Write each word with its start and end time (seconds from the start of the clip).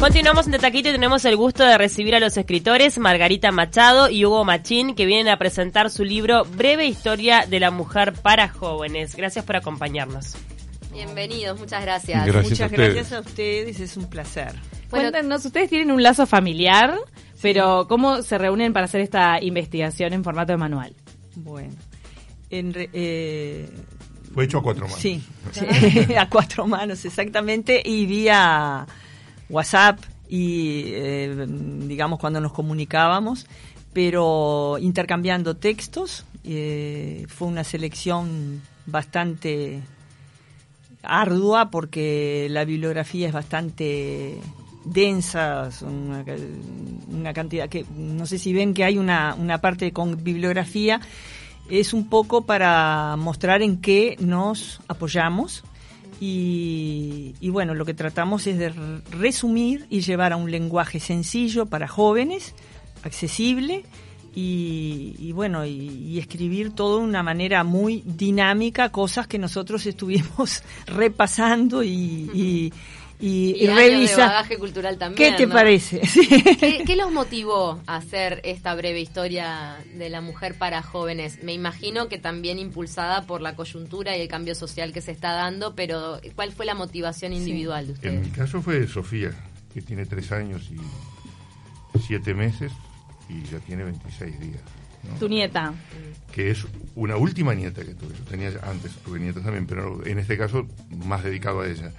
Continuamos 0.00 0.46
en 0.46 0.58
Taquito 0.58 0.88
y 0.88 0.92
tenemos 0.92 1.26
el 1.26 1.36
gusto 1.36 1.62
de 1.62 1.76
recibir 1.76 2.14
a 2.14 2.20
los 2.20 2.34
escritores 2.38 2.96
Margarita 2.96 3.52
Machado 3.52 4.08
y 4.08 4.24
Hugo 4.24 4.46
Machín 4.46 4.94
que 4.94 5.04
vienen 5.04 5.30
a 5.30 5.36
presentar 5.36 5.90
su 5.90 6.04
libro 6.04 6.46
Breve 6.46 6.86
Historia 6.86 7.44
de 7.46 7.60
la 7.60 7.70
Mujer 7.70 8.14
para 8.14 8.48
Jóvenes. 8.48 9.14
Gracias 9.14 9.44
por 9.44 9.56
acompañarnos. 9.56 10.38
Bienvenidos, 10.90 11.60
muchas 11.60 11.82
gracias. 11.82 12.26
muchas 12.34 12.72
gracias 12.72 13.12
a 13.12 13.20
ustedes, 13.20 13.78
es 13.78 13.98
un 13.98 14.08
placer. 14.08 14.54
Cuéntenos, 14.88 15.44
ustedes 15.44 15.68
tienen 15.68 15.90
un 15.90 16.02
lazo 16.02 16.24
familiar, 16.24 16.94
pero 17.42 17.86
¿cómo 17.86 18.22
se 18.22 18.38
reúnen 18.38 18.72
para 18.72 18.86
hacer 18.86 19.02
esta 19.02 19.38
investigación 19.42 20.14
en 20.14 20.24
formato 20.24 20.52
de 20.52 20.56
manual? 20.56 20.94
Bueno, 21.36 21.74
en 22.48 22.72
eh, 22.74 23.68
fue 24.32 24.44
hecho 24.44 24.58
a 24.58 24.62
cuatro 24.62 24.86
manos. 24.86 24.98
Sí, 24.98 25.22
a 26.18 26.26
cuatro 26.30 26.66
manos, 26.66 27.04
exactamente, 27.04 27.82
y 27.84 28.06
vía 28.06 28.86
WhatsApp 29.50 30.00
y, 30.28 30.84
eh, 30.86 31.46
digamos, 31.48 32.18
cuando 32.18 32.40
nos 32.40 32.52
comunicábamos, 32.52 33.46
pero 33.92 34.78
intercambiando 34.80 35.56
textos. 35.56 36.24
Eh, 36.44 37.26
fue 37.28 37.48
una 37.48 37.64
selección 37.64 38.62
bastante 38.86 39.82
ardua 41.02 41.70
porque 41.70 42.46
la 42.50 42.64
bibliografía 42.64 43.26
es 43.28 43.34
bastante 43.34 44.38
densa, 44.84 45.68
una, 45.82 46.24
una, 47.08 47.32
cantidad 47.34 47.68
que 47.68 47.84
no 47.94 48.24
sé 48.24 48.38
si 48.38 48.54
ven 48.54 48.72
que 48.72 48.84
hay 48.84 48.96
una, 48.96 49.34
una 49.38 49.60
parte 49.60 49.92
con 49.92 50.22
bibliografía, 50.24 51.00
es 51.68 51.92
un 51.92 52.08
poco 52.08 52.46
para 52.46 53.16
mostrar 53.16 53.60
en 53.62 53.80
qué 53.80 54.16
nos 54.18 54.80
apoyamos 54.88 55.62
y, 56.22 57.48
bueno, 57.48 57.74
lo 57.74 57.86
que 57.86 57.94
tratamos 57.94 58.46
es 58.46 58.58
de 58.58 58.72
resumir 59.10 59.86
y 59.88 60.02
llevar 60.02 60.34
a 60.34 60.36
un 60.36 60.50
lenguaje 60.50 61.00
sencillo 61.00 61.64
para 61.64 61.88
jóvenes, 61.88 62.54
accesible 63.02 63.84
y, 64.34 65.32
bueno, 65.32 65.64
y, 65.64 66.18
escribir 66.18 66.72
todo 66.72 66.98
de 66.98 67.04
una 67.04 67.22
manera 67.22 67.64
muy 67.64 68.02
dinámica, 68.04 68.90
cosas 68.90 69.26
que 69.26 69.38
nosotros 69.38 69.86
estuvimos 69.86 70.62
repasando 70.86 71.82
y, 71.82 72.70
y, 73.20 73.66
revisa. 73.66 74.26
bagaje 74.26 74.56
cultural 74.56 74.96
también. 74.98 75.32
¿Qué 75.32 75.36
te 75.36 75.48
parece? 75.48 76.00
¿Qué, 76.86 76.96
los 76.96 77.12
motivó 77.12 77.80
a 77.86 77.96
hacer 77.96 78.40
esta 78.44 78.74
breve 78.74 79.00
historia 79.00 79.76
de 79.94 80.08
la 80.08 80.20
mujer 80.20 80.54
para 80.54 80.82
jóvenes? 80.82 81.42
Me 81.42 81.52
imagino 81.52 82.08
que 82.08 82.18
también 82.18 82.58
impulsada 82.58 83.26
por 83.26 83.40
la 83.40 83.56
coyuntura 83.56 84.16
y 84.16 84.22
el 84.22 84.28
cambio 84.28 84.54
social 84.54 84.92
que 84.92 85.00
se 85.00 85.12
está 85.12 85.32
dando, 85.32 85.74
pero 85.74 86.20
¿cuál 86.34 86.52
fue 86.52 86.66
la 86.66 86.74
motivación 86.74 87.32
individual 87.32 87.86
de 87.86 87.92
ustedes? 87.92 88.14
En 88.14 88.22
mi 88.22 88.30
caso 88.30 88.62
fue 88.62 88.86
Sofía, 88.86 89.32
que 89.72 89.82
tiene 89.82 90.06
tres 90.06 90.32
años 90.32 90.70
y 90.70 91.98
siete 92.00 92.34
meses 92.34 92.72
y 93.28 93.42
ya 93.42 93.58
tiene 93.60 93.84
26 93.84 94.40
días. 94.40 94.62
Tu 95.18 95.28
nieta. 95.28 95.72
Que 96.32 96.50
es 96.50 96.66
una 96.94 97.16
última 97.16 97.54
nieta 97.54 97.82
que 97.82 97.94
tuve. 97.94 98.14
Yo 98.16 98.24
tenía 98.24 98.52
antes, 98.62 98.92
tuve 99.04 99.18
nietas 99.18 99.42
también, 99.42 99.66
pero 99.66 100.04
en 100.04 100.18
este 100.18 100.36
caso 100.36 100.66
más 101.04 101.24
dedicado 101.24 101.60
a 101.60 101.68
ella. 101.68 101.92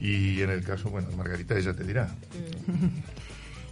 Y 0.00 0.40
en 0.40 0.50
el 0.50 0.64
caso, 0.64 0.90
bueno, 0.90 1.08
Margarita 1.16 1.56
ella 1.58 1.74
te 1.74 1.84
dirá. 1.84 2.08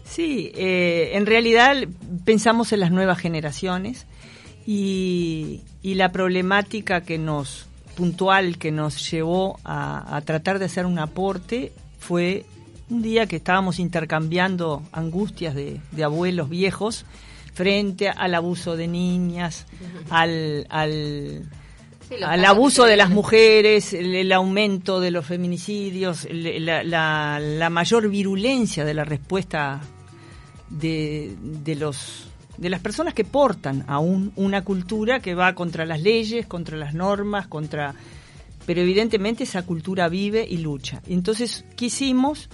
Sí, 0.08 0.50
eh, 0.54 1.10
en 1.14 1.26
realidad 1.26 1.76
pensamos 2.24 2.72
en 2.72 2.80
las 2.80 2.90
nuevas 2.90 3.18
generaciones 3.18 4.06
y, 4.66 5.60
la 5.82 6.12
problemática 6.12 7.02
que 7.02 7.18
nos 7.18 7.66
puntual 7.94 8.58
que 8.58 8.70
nos 8.70 9.10
llevó 9.10 9.58
a, 9.64 10.20
tratar 10.24 10.58
de 10.58 10.66
hacer 10.66 10.86
un 10.86 10.98
aporte 10.98 11.72
fue 11.98 12.46
un 12.88 13.02
día 13.02 13.26
que 13.26 13.36
estábamos 13.36 13.78
intercambiando 13.78 14.82
angustias 14.92 15.54
de, 15.54 15.80
de 15.92 16.04
abuelos 16.04 16.48
viejos 16.48 17.04
frente 17.58 18.08
al 18.08 18.34
abuso 18.34 18.76
de 18.76 18.86
niñas, 18.86 19.66
al, 20.10 20.66
al 20.70 21.42
al 22.24 22.44
abuso 22.44 22.84
de 22.84 22.96
las 22.96 23.10
mujeres, 23.10 23.92
el, 23.92 24.32
aumento 24.32 25.00
de 25.00 25.10
los 25.10 25.26
feminicidios, 25.26 26.26
la, 26.30 27.68
mayor 27.70 28.08
virulencia 28.08 28.84
de 28.84 28.94
la 28.94 29.04
respuesta 29.04 29.80
de, 30.70 31.36
los 31.78 32.28
de 32.56 32.70
las 32.70 32.80
personas 32.80 33.14
que 33.14 33.24
portan 33.24 33.84
aún 33.86 34.32
una 34.36 34.64
cultura 34.64 35.20
que 35.20 35.34
va 35.34 35.54
contra 35.54 35.86
las 35.86 36.00
leyes, 36.02 36.46
contra 36.46 36.76
las 36.76 36.94
normas, 36.94 37.46
contra 37.46 37.94
pero 38.66 38.82
evidentemente 38.82 39.44
esa 39.44 39.64
cultura 39.64 40.08
vive 40.08 40.46
y 40.46 40.58
lucha. 40.58 41.00
Entonces 41.06 41.64
quisimos, 41.74 42.50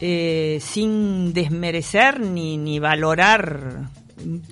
eh, 0.00 0.58
sin 0.60 1.32
desmerecer 1.32 2.20
ni, 2.20 2.58
ni 2.58 2.78
valorar 2.78 3.88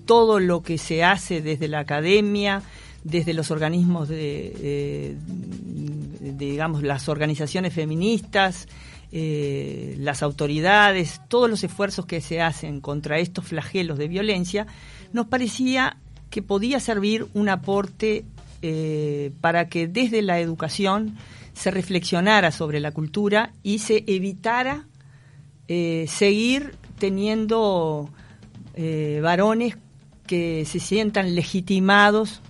todo 0.06 0.40
lo 0.40 0.62
que 0.62 0.78
se 0.78 1.04
hace 1.04 1.42
desde 1.42 1.68
la 1.68 1.80
academia, 1.80 2.62
desde 3.06 3.34
los 3.34 3.50
organismos 3.52 4.08
de, 4.08 5.16
digamos, 6.20 6.82
las 6.82 7.08
organizaciones 7.08 7.72
feministas, 7.72 8.66
eh, 9.12 9.94
las 9.98 10.24
autoridades, 10.24 11.20
todos 11.28 11.48
los 11.48 11.62
esfuerzos 11.62 12.06
que 12.06 12.20
se 12.20 12.42
hacen 12.42 12.80
contra 12.80 13.18
estos 13.18 13.44
flagelos 13.44 13.98
de 13.98 14.08
violencia, 14.08 14.66
nos 15.12 15.26
parecía 15.26 15.98
que 16.30 16.42
podía 16.42 16.80
servir 16.80 17.28
un 17.32 17.48
aporte 17.48 18.24
eh, 18.62 19.30
para 19.40 19.68
que 19.68 19.86
desde 19.86 20.22
la 20.22 20.40
educación 20.40 21.16
se 21.52 21.70
reflexionara 21.70 22.50
sobre 22.50 22.80
la 22.80 22.90
cultura 22.90 23.52
y 23.62 23.78
se 23.78 24.02
evitara 24.08 24.86
eh, 25.68 26.06
seguir 26.08 26.74
teniendo 26.98 28.10
varones 29.22 29.78
que 30.26 30.66
se 30.66 30.80
sientan 30.80 31.34
legitimados 31.34 32.42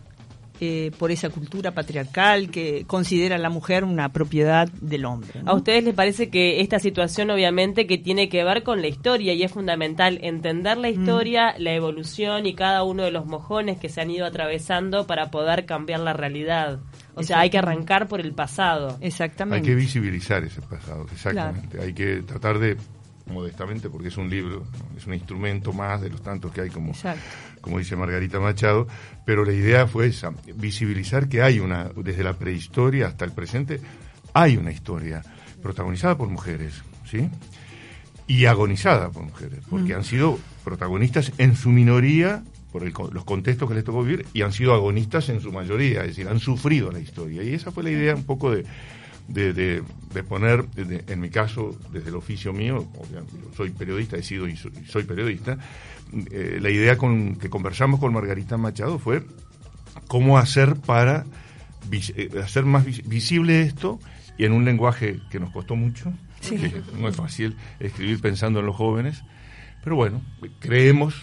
eh, 0.60 0.90
por 0.98 1.10
esa 1.10 1.30
cultura 1.30 1.72
patriarcal 1.72 2.50
que 2.50 2.84
considera 2.86 3.36
a 3.36 3.38
la 3.38 3.50
mujer 3.50 3.84
una 3.84 4.10
propiedad 4.10 4.68
del 4.68 5.04
hombre. 5.04 5.40
¿A 5.44 5.54
ustedes 5.54 5.84
les 5.84 5.94
parece 5.94 6.30
que 6.30 6.60
esta 6.60 6.78
situación 6.78 7.30
obviamente 7.30 7.86
que 7.86 7.98
tiene 7.98 8.28
que 8.28 8.44
ver 8.44 8.62
con 8.62 8.80
la 8.80 8.88
historia 8.88 9.34
y 9.34 9.42
es 9.42 9.52
fundamental 9.52 10.18
entender 10.22 10.76
la 10.78 10.88
mm. 10.88 10.92
historia, 10.92 11.54
la 11.58 11.72
evolución 11.72 12.46
y 12.46 12.54
cada 12.54 12.82
uno 12.84 13.04
de 13.04 13.10
los 13.10 13.26
mojones 13.26 13.78
que 13.78 13.88
se 13.88 14.00
han 14.00 14.10
ido 14.10 14.26
atravesando 14.26 15.06
para 15.06 15.30
poder 15.30 15.66
cambiar 15.66 16.00
la 16.00 16.12
realidad? 16.12 16.80
O 17.14 17.22
sea, 17.22 17.40
hay 17.40 17.50
que 17.50 17.58
arrancar 17.58 18.08
por 18.08 18.20
el 18.20 18.32
pasado. 18.32 18.98
Exactamente. 19.00 19.56
Hay 19.56 19.74
que 19.74 19.74
visibilizar 19.74 20.44
ese 20.44 20.60
pasado, 20.60 21.06
exactamente. 21.10 21.80
Hay 21.80 21.94
que 21.94 22.22
tratar 22.22 22.58
de 22.58 22.76
modestamente, 23.26 23.90
porque 23.90 24.08
es 24.08 24.16
un 24.16 24.30
libro, 24.30 24.64
es 24.96 25.06
un 25.06 25.14
instrumento 25.14 25.72
más 25.72 26.00
de 26.00 26.10
los 26.10 26.22
tantos 26.22 26.52
que 26.52 26.62
hay, 26.62 26.70
como, 26.70 26.92
como 27.60 27.78
dice 27.78 27.96
Margarita 27.96 28.40
Machado, 28.40 28.86
pero 29.24 29.44
la 29.44 29.52
idea 29.52 29.86
fue 29.86 30.06
esa, 30.06 30.32
visibilizar 30.54 31.28
que 31.28 31.42
hay 31.42 31.58
una, 31.58 31.90
desde 31.96 32.22
la 32.22 32.34
prehistoria 32.34 33.08
hasta 33.08 33.24
el 33.24 33.32
presente, 33.32 33.80
hay 34.32 34.56
una 34.56 34.70
historia 34.70 35.22
protagonizada 35.62 36.16
por 36.16 36.28
mujeres, 36.28 36.82
¿sí? 37.10 37.28
Y 38.28 38.46
agonizada 38.46 39.10
por 39.10 39.24
mujeres, 39.24 39.60
porque 39.68 39.94
mm. 39.94 39.96
han 39.96 40.04
sido 40.04 40.38
protagonistas 40.64 41.32
en 41.38 41.56
su 41.56 41.70
minoría 41.70 42.42
por 42.72 43.14
los 43.14 43.24
contextos 43.24 43.68
que 43.68 43.74
les 43.74 43.84
tocó 43.84 44.02
vivir 44.02 44.26
y 44.34 44.42
han 44.42 44.52
sido 44.52 44.74
agonistas 44.74 45.28
en 45.30 45.40
su 45.40 45.50
mayoría, 45.50 46.02
es 46.02 46.08
decir, 46.08 46.28
han 46.28 46.40
sufrido 46.40 46.92
la 46.92 47.00
historia. 47.00 47.42
Y 47.42 47.54
esa 47.54 47.70
fue 47.70 47.82
la 47.82 47.90
idea 47.90 48.14
un 48.14 48.24
poco 48.24 48.50
de, 48.50 48.64
de, 49.28 49.52
de, 49.52 50.22
poner, 50.22 50.64
en 50.76 51.20
mi 51.20 51.30
caso, 51.30 51.76
desde 51.92 52.08
el 52.08 52.16
oficio 52.16 52.52
mío, 52.52 52.86
soy 53.56 53.70
periodista, 53.70 54.16
he 54.16 54.22
sido 54.22 54.48
y 54.48 54.56
soy, 54.56 55.04
periodista, 55.04 55.58
eh, 56.30 56.58
la 56.60 56.70
idea 56.70 56.96
con 56.96 57.36
que 57.36 57.50
conversamos 57.50 58.00
con 58.00 58.12
Margarita 58.12 58.56
Machado 58.56 58.98
fue 58.98 59.26
cómo 60.06 60.38
hacer 60.38 60.76
para 60.76 61.26
eh, 61.90 62.30
hacer 62.42 62.64
más 62.64 62.84
visible 62.84 63.62
esto 63.62 63.98
y 64.38 64.44
en 64.44 64.52
un 64.52 64.64
lenguaje 64.64 65.20
que 65.30 65.40
nos 65.40 65.50
costó 65.50 65.76
mucho, 65.76 66.12
no 66.98 67.08
es 67.08 67.16
fácil 67.16 67.56
escribir 67.80 68.20
pensando 68.20 68.60
en 68.60 68.66
los 68.66 68.76
jóvenes, 68.76 69.22
pero 69.82 69.96
bueno, 69.96 70.22
creemos 70.60 71.20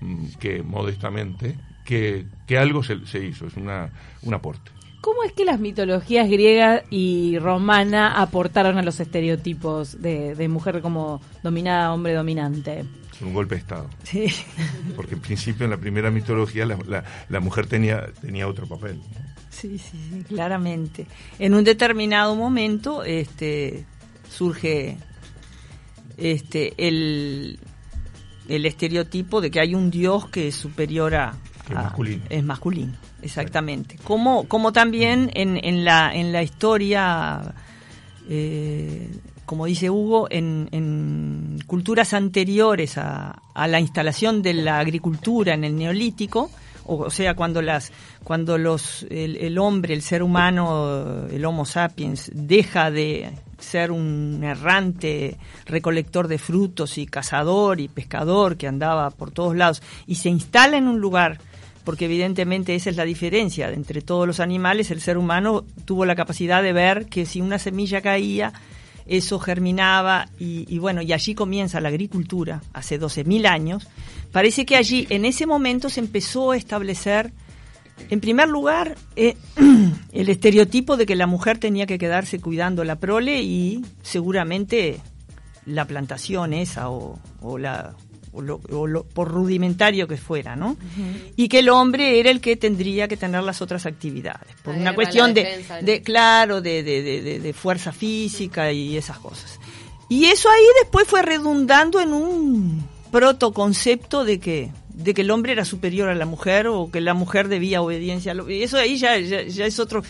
mm, 0.00 0.26
que 0.38 0.62
modestamente 0.62 1.56
que, 1.84 2.26
que 2.46 2.58
algo 2.58 2.82
se, 2.82 3.06
se 3.06 3.24
hizo, 3.24 3.46
es 3.46 3.56
una, 3.56 3.90
un 4.22 4.34
aporte. 4.34 4.70
¿Cómo 5.04 5.22
es 5.22 5.32
que 5.32 5.44
las 5.44 5.60
mitologías 5.60 6.30
griega 6.30 6.82
y 6.88 7.38
romana 7.38 8.22
aportaron 8.22 8.78
a 8.78 8.82
los 8.82 9.00
estereotipos 9.00 10.00
de, 10.00 10.48
mujer 10.48 10.80
como 10.80 11.20
dominada, 11.42 11.92
hombre 11.92 12.14
dominante? 12.14 12.86
Un 13.20 13.34
golpe 13.34 13.56
de 13.56 13.60
Estado. 13.60 13.90
Sí. 14.02 14.28
Porque 14.96 15.12
en 15.12 15.20
principio 15.20 15.64
en 15.64 15.72
la 15.72 15.76
primera 15.76 16.10
mitología 16.10 16.64
la, 16.64 17.40
mujer 17.40 17.66
tenía, 17.66 18.06
tenía 18.22 18.48
otro 18.48 18.66
papel. 18.66 18.98
Sí, 19.50 19.76
sí, 19.76 20.24
claramente. 20.26 21.06
En 21.38 21.52
un 21.52 21.64
determinado 21.64 22.34
momento 22.34 23.04
este, 23.04 23.84
surge 24.30 24.96
este, 26.16 26.72
el, 26.78 27.58
el 28.48 28.64
estereotipo 28.64 29.42
de 29.42 29.50
que 29.50 29.60
hay 29.60 29.74
un 29.74 29.90
dios 29.90 30.30
que 30.30 30.48
es 30.48 30.54
superior 30.54 31.14
a... 31.14 31.34
es 31.68 31.74
masculino. 31.74 32.24
Es 32.30 32.42
masculino. 32.42 32.94
Exactamente. 33.22 33.96
Como, 34.04 34.44
como 34.48 34.72
también 34.72 35.30
en, 35.34 35.58
en, 35.62 35.84
la, 35.84 36.14
en 36.14 36.32
la 36.32 36.42
historia 36.42 37.54
eh, 38.28 39.10
como 39.44 39.66
dice 39.66 39.90
Hugo, 39.90 40.26
en, 40.30 41.58
culturas 41.66 42.14
anteriores 42.14 42.96
a, 42.98 43.40
la 43.54 43.80
instalación 43.80 44.42
de 44.42 44.54
la 44.54 44.78
agricultura 44.78 45.54
en 45.54 45.64
el 45.64 45.76
neolítico, 45.76 46.50
o, 46.86 47.10
sea, 47.10 47.34
cuando 47.34 47.62
las 47.62 47.92
cuando 48.22 48.58
los 48.58 49.06
el, 49.08 49.58
hombre, 49.58 49.94
el 49.94 50.02
ser 50.02 50.22
humano, 50.22 51.26
el 51.30 51.44
Homo 51.44 51.64
sapiens 51.64 52.30
deja 52.34 52.90
de 52.90 53.32
ser 53.58 53.90
un 53.90 54.40
errante 54.42 55.38
recolector 55.64 56.28
de 56.28 56.38
frutos 56.38 56.98
y 56.98 57.06
cazador 57.06 57.80
y 57.80 57.88
pescador 57.88 58.56
que 58.58 58.66
andaba 58.66 59.10
por 59.10 59.30
todos 59.30 59.56
lados 59.56 59.82
y 60.06 60.16
se 60.16 60.28
instala 60.28 60.76
en 60.76 60.88
un 60.88 61.00
lugar 61.00 61.38
porque 61.84 62.06
evidentemente 62.06 62.74
esa 62.74 62.90
es 62.90 62.96
la 62.96 63.04
diferencia 63.04 63.70
entre 63.70 64.00
todos 64.00 64.26
los 64.26 64.40
animales, 64.40 64.90
el 64.90 65.00
ser 65.00 65.18
humano 65.18 65.64
tuvo 65.84 66.06
la 66.06 66.16
capacidad 66.16 66.62
de 66.62 66.72
ver 66.72 67.06
que 67.06 67.26
si 67.26 67.40
una 67.40 67.58
semilla 67.58 68.00
caía, 68.00 68.52
eso 69.06 69.38
germinaba 69.38 70.28
y, 70.38 70.78
bueno, 70.78 71.02
y 71.02 71.12
allí 71.12 71.34
comienza 71.34 71.80
la 71.80 71.88
agricultura, 71.88 72.62
hace 72.72 72.98
12.000 72.98 73.46
años. 73.46 73.86
Parece 74.32 74.64
que 74.64 74.76
allí, 74.76 75.06
en 75.10 75.26
ese 75.26 75.46
momento, 75.46 75.90
se 75.90 76.00
empezó 76.00 76.52
a 76.52 76.56
establecer, 76.56 77.32
en 78.08 78.20
primer 78.20 78.48
lugar, 78.48 78.96
eh, 79.14 79.36
el 80.12 80.28
estereotipo 80.28 80.96
de 80.96 81.04
que 81.06 81.16
la 81.16 81.26
mujer 81.26 81.58
tenía 81.58 81.86
que 81.86 81.98
quedarse 81.98 82.40
cuidando 82.40 82.82
la 82.82 82.96
prole 82.96 83.42
y 83.42 83.84
seguramente 84.02 85.00
la 85.66 85.86
plantación 85.86 86.54
esa 86.54 86.90
o, 86.90 87.18
o 87.40 87.58
la 87.58 87.94
o, 88.34 89.04
por 89.12 89.30
rudimentario 89.30 90.08
que 90.08 90.16
fuera, 90.16 90.56
¿no? 90.56 90.76
Y 91.36 91.48
que 91.48 91.60
el 91.60 91.68
hombre 91.68 92.18
era 92.18 92.30
el 92.30 92.40
que 92.40 92.56
tendría 92.56 93.08
que 93.08 93.16
tener 93.16 93.42
las 93.42 93.62
otras 93.62 93.86
actividades, 93.86 94.54
por 94.62 94.74
una 94.74 94.94
cuestión 94.94 95.34
de, 95.34 95.64
de, 95.82 96.02
claro, 96.02 96.60
de, 96.60 96.82
de, 96.82 97.40
de, 97.40 97.52
fuerza 97.52 97.92
física 97.92 98.72
y 98.72 98.96
esas 98.96 99.18
cosas. 99.18 99.58
Y 100.08 100.26
eso 100.26 100.50
ahí 100.50 100.64
después 100.82 101.06
fue 101.06 101.22
redundando 101.22 102.00
en 102.00 102.12
un 102.12 102.88
protoconcepto 103.10 104.24
de 104.24 104.38
que 104.40 104.70
de 104.94 105.12
que 105.12 105.22
el 105.22 105.30
hombre 105.32 105.52
era 105.52 105.64
superior 105.64 106.08
a 106.08 106.14
la 106.14 106.24
mujer 106.24 106.68
o 106.68 106.88
que 106.88 107.00
la 107.00 107.14
mujer 107.14 107.48
debía 107.48 107.82
obediencia. 107.82 108.32
Eso 108.48 108.78
ahí 108.78 108.96
ya, 108.96 109.18
ya 109.18 109.66
es 109.66 109.80
otro 109.80 110.04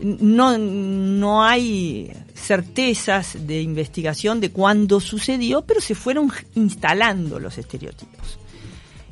no, 0.00 0.56
no 0.58 1.44
hay 1.44 2.12
certezas 2.34 3.46
de 3.46 3.60
investigación 3.60 4.40
de 4.40 4.50
cuándo 4.50 5.00
sucedió, 5.00 5.62
pero 5.62 5.80
se 5.80 5.94
fueron 5.94 6.30
instalando 6.54 7.38
los 7.38 7.58
estereotipos. 7.58 8.38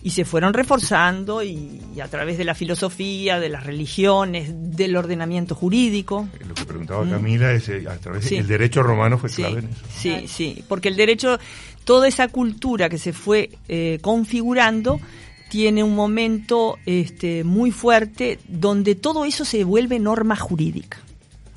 Y 0.02 0.10
se 0.10 0.24
fueron 0.24 0.54
reforzando 0.54 1.42
y, 1.42 1.80
a 2.00 2.06
través 2.06 2.38
de 2.38 2.44
la 2.44 2.54
filosofía, 2.54 3.40
de 3.40 3.48
las 3.48 3.66
religiones, 3.66 4.50
del 4.76 4.96
ordenamiento 4.96 5.56
jurídico. 5.56 6.28
Lo 6.46 6.54
que 6.54 6.64
preguntaba 6.64 7.08
Camila 7.10 7.52
es 7.52 7.68
eh, 7.68 7.84
a 7.88 7.96
través 7.96 8.30
del 8.30 8.46
derecho 8.46 8.84
romano 8.84 9.18
fue 9.18 9.30
clave 9.30 9.60
en 9.60 9.68
eso. 9.68 9.80
Sí, 9.98 10.28
sí, 10.28 10.64
porque 10.68 10.88
el 10.88 10.96
derecho, 10.96 11.40
toda 11.82 12.06
esa 12.06 12.28
cultura 12.28 12.88
que 12.88 12.98
se 12.98 13.12
fue 13.12 13.50
eh, 13.66 13.98
configurando, 14.00 15.00
tiene 15.48 15.82
un 15.82 15.94
momento 15.94 16.78
este, 16.86 17.44
muy 17.44 17.70
fuerte 17.70 18.38
donde 18.48 18.94
todo 18.94 19.24
eso 19.24 19.44
se 19.44 19.64
vuelve 19.64 19.98
norma 19.98 20.36
jurídica. 20.36 20.98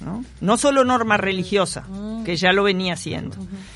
¿no? 0.02 0.24
no 0.40 0.58
solo 0.58 0.86
norma 0.86 1.18
religiosa, 1.18 1.82
mm. 1.82 2.24
que 2.24 2.38
ya 2.38 2.54
lo 2.54 2.64
venía 2.64 2.94
haciendo, 2.94 3.36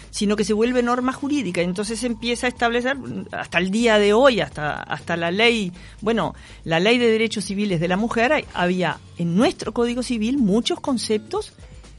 sino 0.09 0.35
que 0.35 0.45
se 0.45 0.53
vuelve 0.53 0.81
norma 0.81 1.11
jurídica. 1.11 1.61
Entonces 1.61 1.99
se 1.99 2.07
empieza 2.07 2.47
a 2.47 2.49
establecer, 2.49 2.95
hasta 3.31 3.57
el 3.57 3.71
día 3.71 3.99
de 3.99 4.13
hoy, 4.13 4.39
hasta, 4.39 4.83
hasta 4.83 5.17
la 5.17 5.31
ley, 5.31 5.71
bueno, 6.01 6.33
la 6.63 6.79
ley 6.79 6.97
de 6.97 7.11
derechos 7.11 7.45
civiles 7.45 7.79
de 7.79 7.87
la 7.87 7.97
mujer, 7.97 8.45
había 8.53 8.99
en 9.17 9.35
nuestro 9.35 9.73
Código 9.73 10.03
Civil 10.03 10.37
muchos 10.37 10.79
conceptos 10.79 11.53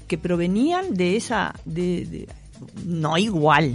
que 0.08 0.18
provenían 0.18 0.94
de 0.94 1.16
esa, 1.16 1.54
de 1.64 2.28
no 2.84 3.18
igual, 3.18 3.74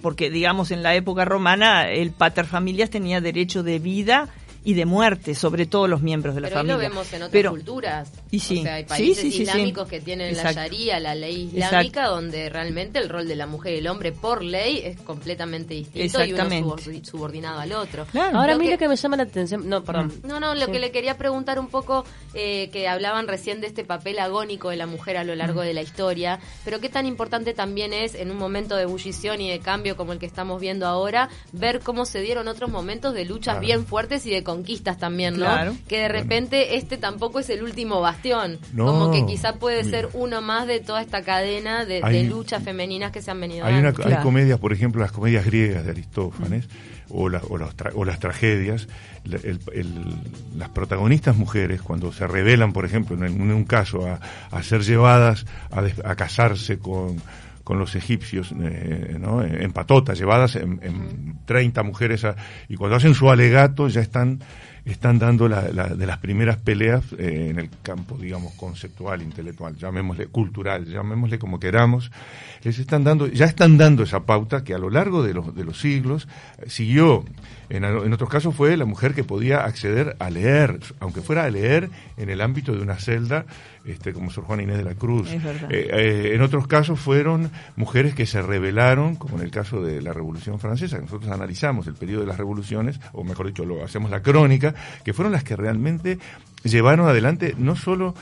porque, 0.00 0.30
digamos, 0.30 0.70
en 0.70 0.82
la 0.82 0.94
época 0.94 1.24
romana 1.24 1.88
el 1.88 2.10
pater 2.10 2.46
familias 2.46 2.90
tenía 2.90 3.20
derecho 3.20 3.62
de 3.62 3.78
vida 3.78 4.28
y 4.64 4.74
de 4.74 4.86
muerte 4.86 5.34
sobre 5.34 5.66
todos 5.66 5.88
los 5.88 6.02
miembros 6.02 6.34
de 6.34 6.42
la 6.42 6.48
familia. 6.48 6.76
Pero 6.76 6.88
lo 6.88 6.90
vemos 6.90 7.12
en 7.12 7.22
otras 7.22 7.46
culturas. 7.46 8.12
Y 8.30 8.38
sí. 8.40 8.60
O 8.60 8.62
sea, 8.62 8.74
hay 8.74 8.84
países 8.84 9.24
islámicos 9.24 9.88
que 9.88 10.00
tienen 10.00 10.36
la 10.36 10.52
sharia, 10.52 11.00
la 11.00 11.14
ley 11.14 11.50
islámica, 11.54 12.06
donde 12.06 12.48
realmente 12.48 12.98
el 12.98 13.08
rol 13.08 13.26
de 13.26 13.36
la 13.36 13.46
mujer 13.46 13.74
y 13.74 13.78
el 13.78 13.88
hombre 13.88 14.12
por 14.12 14.42
ley 14.42 14.80
es 14.84 15.00
completamente 15.00 15.74
distinto 15.74 16.24
y 16.24 16.32
uno 16.32 16.76
subordinado 17.02 17.60
al 17.60 17.72
otro. 17.72 18.06
Ahora, 18.32 18.54
a 18.54 18.58
mí 18.58 18.70
lo 18.70 18.78
que 18.78 18.88
me 18.88 18.96
llama 18.96 19.16
la 19.16 19.24
atención... 19.24 19.68
No, 19.68 19.82
perdón. 19.82 20.12
No, 20.24 20.40
no, 20.40 20.54
lo 20.54 20.66
que 20.68 20.78
le 20.78 20.90
quería 20.90 21.16
preguntar 21.16 21.58
un 21.58 21.68
poco, 21.68 22.04
eh, 22.34 22.70
que 22.72 22.88
hablaban 22.88 23.28
recién 23.28 23.60
de 23.60 23.66
este 23.66 23.84
papel 23.84 24.18
agónico 24.18 24.70
de 24.70 24.76
la 24.76 24.86
mujer 24.86 25.16
a 25.16 25.24
lo 25.24 25.34
largo 25.34 25.60
mm. 25.62 25.64
de 25.64 25.74
la 25.74 25.82
historia, 25.82 26.40
pero 26.64 26.80
qué 26.80 26.88
tan 26.88 27.06
importante 27.06 27.54
también 27.54 27.92
es, 27.92 28.14
en 28.14 28.30
un 28.30 28.36
momento 28.36 28.76
de 28.76 28.82
ebullición 28.82 29.40
y 29.40 29.50
de 29.50 29.60
cambio 29.60 29.96
como 29.96 30.12
el 30.12 30.18
que 30.18 30.26
estamos 30.26 30.60
viendo 30.60 30.86
ahora, 30.86 31.28
ver 31.52 31.80
cómo 31.80 32.04
se 32.04 32.20
dieron 32.20 32.48
otros 32.48 32.70
momentos 32.70 33.14
de 33.14 33.24
luchas 33.24 33.60
bien 33.60 33.86
fuertes 33.86 34.26
y 34.26 34.30
de 34.30 34.42
conquistas 34.52 34.98
también, 34.98 35.38
¿no? 35.38 35.76
Que 35.88 36.00
de 36.00 36.08
repente 36.08 36.76
este 36.76 36.98
tampoco 36.98 37.40
es 37.40 37.48
el 37.50 37.62
último 37.62 38.00
bastión. 38.00 38.58
como 38.76 39.10
que 39.10 39.24
quizá 39.26 39.54
puede 39.54 39.84
ser 39.84 40.08
uno 40.12 40.42
más 40.42 40.66
de 40.66 40.80
toda 40.80 41.00
esta 41.00 41.22
cadena 41.22 41.84
de, 41.84 42.24
luchas 42.24 42.62
femeninas 42.62 43.10
que 43.12 43.22
se 43.22 43.30
han 43.30 43.40
venido 43.40 43.66
hay 43.66 43.82
dando. 43.82 44.04
Hay 44.04 44.16
comedias, 44.22 44.58
por 44.58 44.72
ejemplo, 44.72 45.00
las 45.00 45.12
comedias 45.12 45.44
griegas 45.44 45.84
de 45.84 45.90
Aristófanes. 45.90 46.68
O, 47.14 47.24
o, 47.26 48.04
las 48.06 48.18
tragedias, 48.20 48.88
las 49.24 50.68
protagonistas 50.70 51.36
mujeres, 51.36 51.82
cuando 51.82 52.10
se 52.10 52.26
revelan, 52.26 52.72
por 52.72 52.86
ejemplo, 52.86 53.22
en, 53.26 53.52
un 53.52 53.64
caso, 53.64 54.06
a, 54.50 54.62
ser 54.62 54.80
llevadas 54.82 55.44
a, 55.70 56.14
casarse 56.14 56.78
con, 56.78 57.20
con 57.64 57.78
los 57.78 57.96
egipcios, 57.96 58.54
eh, 58.58 59.18
¿no? 59.20 59.44
en 59.44 59.72
patota, 59.72 60.14
llevadas 60.14 60.56
en, 60.56 60.80
en 60.82 61.21
30 61.44 61.82
mujeres, 61.82 62.26
y 62.68 62.76
cuando 62.76 62.96
hacen 62.96 63.14
su 63.14 63.30
alegato 63.30 63.88
ya 63.88 64.00
están 64.00 64.40
están 64.84 65.18
dando 65.18 65.48
la, 65.48 65.62
de 65.62 66.06
las 66.06 66.18
primeras 66.18 66.56
peleas 66.56 67.04
eh, 67.18 67.48
en 67.50 67.58
el 67.58 67.70
campo, 67.82 68.16
digamos, 68.18 68.52
conceptual, 68.54 69.22
intelectual, 69.22 69.76
llamémosle 69.76 70.26
cultural, 70.26 70.86
llamémosle 70.86 71.38
como 71.38 71.60
queramos, 71.60 72.10
les 72.62 72.78
están 72.78 73.04
dando, 73.04 73.26
ya 73.28 73.46
están 73.46 73.78
dando 73.78 74.02
esa 74.02 74.24
pauta 74.24 74.64
que 74.64 74.74
a 74.74 74.78
lo 74.78 74.90
largo 74.90 75.22
de 75.22 75.34
los, 75.34 75.54
de 75.54 75.64
los 75.64 75.80
siglos 75.80 76.28
eh, 76.58 76.68
siguió. 76.68 77.24
En, 77.68 77.84
en 77.84 78.12
otros 78.12 78.28
casos 78.28 78.54
fue 78.54 78.76
la 78.76 78.84
mujer 78.84 79.14
que 79.14 79.24
podía 79.24 79.64
acceder 79.64 80.16
a 80.18 80.28
leer, 80.28 80.78
aunque 81.00 81.22
fuera 81.22 81.44
a 81.44 81.50
leer 81.50 81.88
en 82.18 82.28
el 82.28 82.42
ámbito 82.42 82.74
de 82.74 82.82
una 82.82 82.96
celda, 82.96 83.46
este, 83.84 84.12
como 84.12 84.30
Sor 84.30 84.44
Juana 84.44 84.62
Inés 84.62 84.76
de 84.78 84.84
la 84.84 84.94
Cruz. 84.94 85.28
Eh, 85.70 86.32
en 86.34 86.42
otros 86.42 86.66
casos 86.66 87.00
fueron 87.00 87.50
mujeres 87.76 88.14
que 88.14 88.26
se 88.26 88.42
rebelaron, 88.42 89.16
como 89.16 89.38
en 89.38 89.42
el 89.42 89.50
caso 89.50 89.82
de 89.82 90.02
la 90.02 90.12
Revolución 90.12 90.60
Francesa. 90.60 90.98
Nosotros 90.98 91.30
analizamos 91.32 91.86
el 91.86 91.94
periodo 91.94 92.20
de 92.20 92.26
las 92.28 92.36
revoluciones, 92.36 93.00
o 93.12 93.24
mejor 93.24 93.46
dicho, 93.46 93.64
lo 93.64 93.82
hacemos 93.84 94.10
la 94.10 94.22
crónica, 94.22 94.71
que 95.04 95.12
fueron 95.12 95.32
las 95.32 95.44
que 95.44 95.56
realmente 95.56 96.18
llevaron 96.64 97.08
adelante 97.08 97.54
no 97.58 97.76
solo 97.76 98.14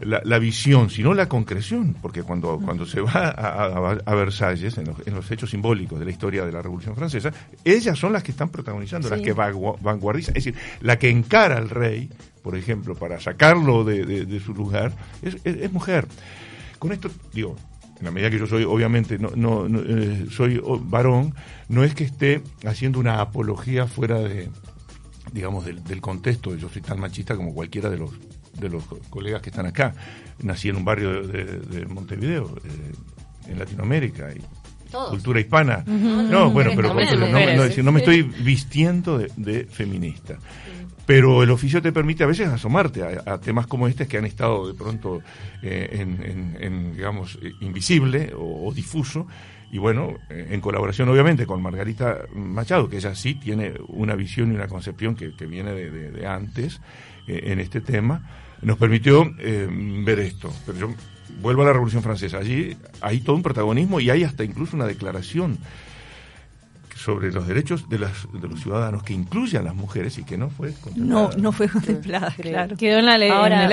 la, 0.00 0.38
visión, 0.38 0.90
sino 0.90 1.12
la 1.12 1.28
concreción, 1.28 1.96
porque 2.00 2.22
cuando, 2.22 2.60
cuando 2.60 2.86
se 2.86 3.00
va 3.00 3.28
a, 3.28 4.14
Versalles, 4.14 4.78
en 4.78 5.14
los, 5.14 5.30
hechos 5.30 5.50
simbólicos 5.50 5.98
de 5.98 6.04
la 6.04 6.10
historia 6.10 6.44
de 6.44 6.52
la 6.52 6.62
Revolución 6.62 6.94
Francesa, 6.94 7.32
ellas 7.64 7.98
son 7.98 8.12
las 8.12 8.22
que 8.22 8.30
están 8.30 8.48
protagonizando, 8.48 9.08
las 9.08 9.20
que 9.20 9.32
vanguardizan, 9.32 10.36
es 10.36 10.44
decir, 10.44 10.60
la 10.80 10.98
que 10.98 11.10
encara 11.10 11.56
al 11.56 11.68
rey, 11.68 12.10
por 12.42 12.56
ejemplo, 12.56 12.94
para 12.94 13.18
sacarlo 13.18 13.84
de, 13.84 14.40
su 14.44 14.54
lugar, 14.54 14.92
es, 15.22 15.72
mujer. 15.72 16.06
Con 16.78 16.92
esto, 16.92 17.10
digo, 17.32 17.56
en 17.98 18.04
la 18.04 18.12
medida 18.12 18.30
que 18.30 18.38
yo 18.38 18.46
soy, 18.46 18.62
obviamente, 18.62 19.18
no, 19.18 19.30
no, 19.34 19.66
eh, 19.80 20.26
soy 20.30 20.62
varón, 20.82 21.34
no 21.68 21.82
es 21.82 21.94
que 21.94 22.04
esté 22.04 22.42
haciendo 22.64 23.00
una 23.00 23.20
apología 23.20 23.88
fuera 23.88 24.20
de, 24.20 24.48
digamos, 25.32 25.64
del, 25.64 25.82
del, 25.84 26.00
contexto. 26.00 26.54
Yo 26.56 26.68
soy 26.68 26.82
tan 26.82 27.00
machista 27.00 27.36
como 27.36 27.54
cualquiera 27.54 27.90
de 27.90 27.98
los, 27.98 28.10
de 28.58 28.68
los 28.68 28.84
colegas 29.10 29.42
que 29.42 29.50
están 29.50 29.66
acá. 29.66 29.94
Nací 30.42 30.68
en 30.68 30.76
un 30.76 30.84
barrio 30.84 31.26
de, 31.26 31.86
Montevideo, 31.86 32.56
eh, 32.64 32.92
en 33.50 33.58
Latinoamérica, 33.58 34.30
y 34.32 34.40
cultura 35.10 35.40
hispana. 35.40 35.84
No, 35.86 36.50
bueno, 36.50 36.72
pero, 36.74 36.88
no, 36.88 37.92
me 37.92 37.98
estoy 37.98 38.22
vistiendo 38.22 39.18
de, 39.18 39.64
feminista. 39.64 40.38
Pero 41.06 41.42
el 41.42 41.50
oficio 41.50 41.80
te 41.80 41.90
permite 41.90 42.24
a 42.24 42.26
veces 42.26 42.48
asomarte 42.48 43.02
a, 43.02 43.38
temas 43.38 43.66
como 43.66 43.88
este 43.88 44.06
que 44.06 44.18
han 44.18 44.26
estado 44.26 44.68
de 44.68 44.74
pronto 44.74 45.22
eh, 45.62 46.06
en, 46.60 46.92
digamos, 46.94 47.38
invisible 47.60 48.32
o 48.36 48.70
difuso 48.74 49.26
y 49.70 49.78
bueno, 49.78 50.14
en 50.30 50.60
colaboración 50.60 51.08
obviamente 51.08 51.46
con 51.46 51.62
Margarita 51.62 52.20
Machado, 52.34 52.88
que 52.88 52.96
ella 52.96 53.14
sí 53.14 53.34
tiene 53.34 53.74
una 53.88 54.14
visión 54.14 54.50
y 54.52 54.54
una 54.54 54.66
concepción 54.66 55.14
que, 55.14 55.28
viene 55.46 55.72
de, 55.72 56.26
antes 56.26 56.80
eh, 57.26 57.40
en 57.44 57.60
este 57.60 57.80
tema, 57.80 58.22
nos 58.62 58.78
permitió 58.78 59.30
eh, 59.38 59.68
ver 60.04 60.20
esto. 60.20 60.50
Pero 60.64 60.78
yo 60.78 60.94
vuelvo 61.40 61.62
a 61.62 61.66
la 61.66 61.72
Revolución 61.72 62.02
Francesa, 62.02 62.38
allí 62.38 62.76
hay 63.02 63.20
todo 63.20 63.36
un 63.36 63.42
protagonismo 63.42 64.00
y 64.00 64.08
hay 64.08 64.24
hasta 64.24 64.42
incluso 64.42 64.74
una 64.74 64.86
declaración 64.86 65.58
sobre 66.96 67.30
los 67.30 67.46
derechos 67.46 67.88
de, 67.88 67.98
las, 67.98 68.26
de 68.32 68.48
los 68.48 68.60
ciudadanos 68.60 69.02
que 69.02 69.12
incluye 69.12 69.56
a 69.56 69.62
las 69.62 69.74
mujeres 69.74 70.18
y 70.18 70.24
que 70.24 70.36
no 70.36 70.50
fue 70.50 70.72
contemplada. 70.74 71.30
No, 71.36 71.42
no 71.42 71.52
fue 71.52 71.68
contemplada, 71.68 72.34
claro. 72.40 72.76
Quedó 72.76 72.98
en 72.98 73.06
la 73.06 73.18
ley. 73.18 73.30
Ahora, 73.30 73.68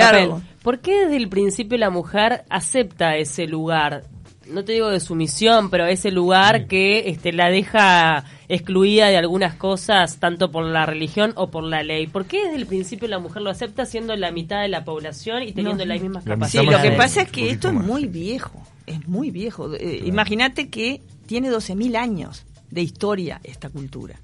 ¿por 0.62 0.78
qué 0.78 1.04
desde 1.04 1.16
el 1.16 1.28
principio 1.28 1.76
la 1.76 1.90
mujer 1.90 2.44
acepta 2.48 3.16
ese 3.16 3.46
lugar 3.46 4.04
no 4.50 4.64
te 4.64 4.72
digo 4.72 4.88
de 4.88 5.00
sumisión, 5.00 5.70
pero 5.70 5.86
ese 5.86 6.10
lugar 6.10 6.66
que 6.66 7.08
este, 7.08 7.32
la 7.32 7.48
deja 7.48 8.24
excluida 8.48 9.08
de 9.08 9.16
algunas 9.16 9.54
cosas, 9.54 10.18
tanto 10.18 10.50
por 10.50 10.64
la 10.64 10.86
religión 10.86 11.32
o 11.36 11.50
por 11.50 11.64
la 11.64 11.82
ley. 11.82 12.06
¿Por 12.06 12.26
qué 12.26 12.44
desde 12.44 12.56
el 12.56 12.66
principio 12.66 13.08
la 13.08 13.18
mujer 13.18 13.42
lo 13.42 13.50
acepta 13.50 13.86
siendo 13.86 14.14
la 14.16 14.30
mitad 14.30 14.62
de 14.62 14.68
la 14.68 14.84
población 14.84 15.42
y 15.42 15.52
teniendo 15.52 15.84
las 15.84 16.00
mismas 16.00 16.24
capacidades? 16.24 16.68
Sí, 16.68 16.76
lo 16.76 16.82
que 16.82 16.96
pasa 16.96 17.22
es 17.22 17.30
que 17.30 17.50
esto 17.50 17.68
es 17.68 17.74
muy 17.74 18.06
viejo, 18.06 18.62
es 18.86 19.06
muy 19.08 19.30
viejo. 19.30 19.74
Eh, 19.74 20.02
imagínate 20.04 20.68
que 20.68 21.02
tiene 21.26 21.50
12.000 21.50 21.96
años 21.96 22.44
de 22.70 22.82
historia 22.82 23.40
esta 23.42 23.68
cultura. 23.68 24.20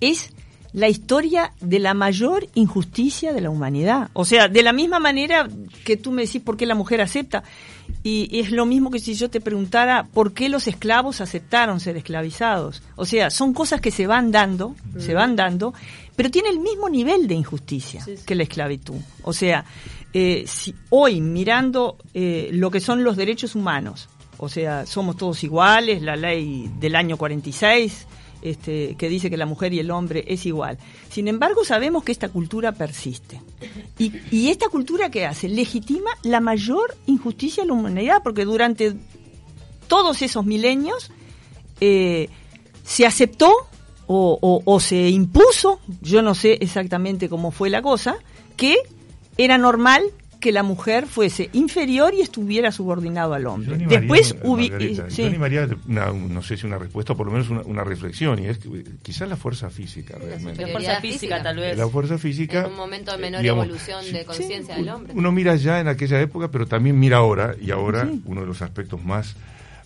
Es 0.00 0.32
la 0.72 0.88
historia 0.88 1.52
de 1.60 1.78
la 1.80 1.94
mayor 1.94 2.46
injusticia 2.54 3.32
de 3.32 3.40
la 3.40 3.50
humanidad. 3.50 4.10
O 4.12 4.24
sea, 4.24 4.48
de 4.48 4.62
la 4.62 4.72
misma 4.72 4.98
manera 4.98 5.48
que 5.84 5.96
tú 5.96 6.12
me 6.12 6.22
decís 6.22 6.40
por 6.40 6.56
qué 6.56 6.66
la 6.66 6.74
mujer 6.74 7.00
acepta, 7.00 7.42
y 8.02 8.40
es 8.40 8.50
lo 8.50 8.64
mismo 8.64 8.90
que 8.90 8.98
si 8.98 9.14
yo 9.14 9.28
te 9.28 9.40
preguntara 9.40 10.04
por 10.04 10.32
qué 10.32 10.48
los 10.48 10.66
esclavos 10.66 11.20
aceptaron 11.20 11.80
ser 11.80 11.98
esclavizados. 11.98 12.82
O 12.96 13.04
sea, 13.04 13.30
son 13.30 13.52
cosas 13.52 13.80
que 13.80 13.90
se 13.90 14.06
van 14.06 14.32
dando, 14.32 14.74
se 14.98 15.12
van 15.12 15.36
dando, 15.36 15.74
pero 16.16 16.30
tiene 16.30 16.48
el 16.48 16.60
mismo 16.60 16.88
nivel 16.88 17.28
de 17.28 17.34
injusticia 17.34 18.04
que 18.24 18.34
la 18.34 18.44
esclavitud. 18.44 18.96
O 19.22 19.34
sea, 19.34 19.66
eh, 20.14 20.44
si 20.46 20.74
hoy 20.88 21.20
mirando 21.20 21.98
eh, 22.14 22.48
lo 22.52 22.70
que 22.70 22.80
son 22.80 23.04
los 23.04 23.16
derechos 23.16 23.54
humanos, 23.54 24.08
o 24.38 24.48
sea, 24.48 24.86
somos 24.86 25.18
todos 25.18 25.44
iguales, 25.44 26.00
la 26.00 26.16
ley 26.16 26.70
del 26.78 26.96
año 26.96 27.18
46, 27.18 28.06
este, 28.42 28.94
que 28.96 29.08
dice 29.08 29.30
que 29.30 29.36
la 29.36 29.46
mujer 29.46 29.72
y 29.72 29.78
el 29.78 29.90
hombre 29.90 30.24
es 30.28 30.46
igual. 30.46 30.78
Sin 31.10 31.28
embargo, 31.28 31.64
sabemos 31.64 32.04
que 32.04 32.12
esta 32.12 32.28
cultura 32.28 32.72
persiste. 32.72 33.40
Y, 33.98 34.48
esta 34.48 34.68
cultura 34.68 35.10
que 35.10 35.26
hace 35.26 35.48
legitima 35.48 36.10
la 36.22 36.40
mayor 36.40 36.96
injusticia 37.06 37.62
de 37.62 37.68
la 37.68 37.74
humanidad, 37.74 38.22
porque 38.22 38.44
durante 38.44 38.94
todos 39.88 40.22
esos 40.22 40.44
milenios 40.44 41.10
eh, 41.80 42.28
se 42.84 43.06
aceptó 43.06 43.52
o, 44.06 44.62
o 44.64 44.80
se 44.80 45.08
impuso, 45.08 45.80
yo 46.00 46.22
no 46.22 46.34
sé 46.34 46.58
exactamente 46.60 47.28
cómo 47.28 47.52
fue 47.52 47.70
la 47.70 47.80
cosa, 47.80 48.16
que 48.56 48.76
era 49.36 49.56
normal 49.56 50.02
que 50.40 50.52
la 50.52 50.62
mujer 50.62 51.06
fuese 51.06 51.50
inferior 51.52 52.14
y 52.14 52.22
estuviera 52.22 52.72
subordinado 52.72 53.34
al 53.34 53.46
hombre. 53.46 53.76
Después 53.86 54.34
Yo 54.42 55.26
animaría, 55.26 55.68
no 55.86 56.42
sé 56.42 56.56
si 56.56 56.66
una 56.66 56.78
respuesta, 56.78 57.12
o 57.12 57.16
por 57.16 57.26
lo 57.26 57.32
menos 57.32 57.48
una, 57.48 57.84
reflexión, 57.84 58.42
y 58.42 58.46
es 58.46 58.58
que 58.58 58.84
quizás 59.02 59.28
la 59.28 59.36
fuerza 59.36 59.70
física 59.70 60.16
realmente. 60.18 60.62
La 60.66 60.72
fuerza 60.72 61.00
física, 61.00 61.42
tal 61.42 61.56
vez. 61.56 61.76
La 61.76 61.88
fuerza 61.88 62.18
física. 62.18 62.60
En 62.60 62.66
un 62.66 62.76
momento 62.76 63.12
de 63.12 63.18
menor 63.18 63.44
evolución 63.44 64.04
de 64.10 64.24
conciencia 64.24 64.76
del 64.76 64.88
hombre. 64.88 65.12
Uno 65.14 65.30
mira 65.32 65.56
ya 65.56 65.80
en 65.80 65.88
aquella 65.88 66.20
época, 66.20 66.50
pero 66.50 66.66
también 66.66 66.98
mira 66.98 67.18
ahora, 67.18 67.54
y 67.60 67.70
ahora 67.70 68.08
uno 68.24 68.40
de 68.40 68.46
los 68.46 68.62
aspectos 68.62 69.04
más, 69.04 69.36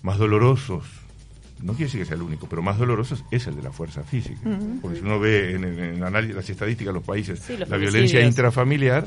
más 0.02 0.18
dolorosos 0.18 0.84
no 1.62 1.72
quiere 1.72 1.86
decir 1.86 2.00
que 2.00 2.06
sea 2.06 2.16
el 2.16 2.22
único, 2.22 2.46
pero 2.46 2.60
más 2.60 2.78
doloroso 2.78 3.16
es 3.30 3.46
el 3.46 3.56
de 3.56 3.62
la 3.62 3.72
fuerza 3.72 4.02
física. 4.02 4.40
Porque 4.82 4.98
si 4.98 5.02
uno 5.02 5.18
ve 5.18 5.54
en, 5.54 5.64
en, 5.64 6.02
análisis, 6.02 6.36
las 6.36 6.50
estadísticas 6.50 6.92
de 6.92 6.98
los 6.98 7.06
países 7.06 7.40
la 7.66 7.78
violencia 7.78 8.20
intrafamiliar, 8.20 9.06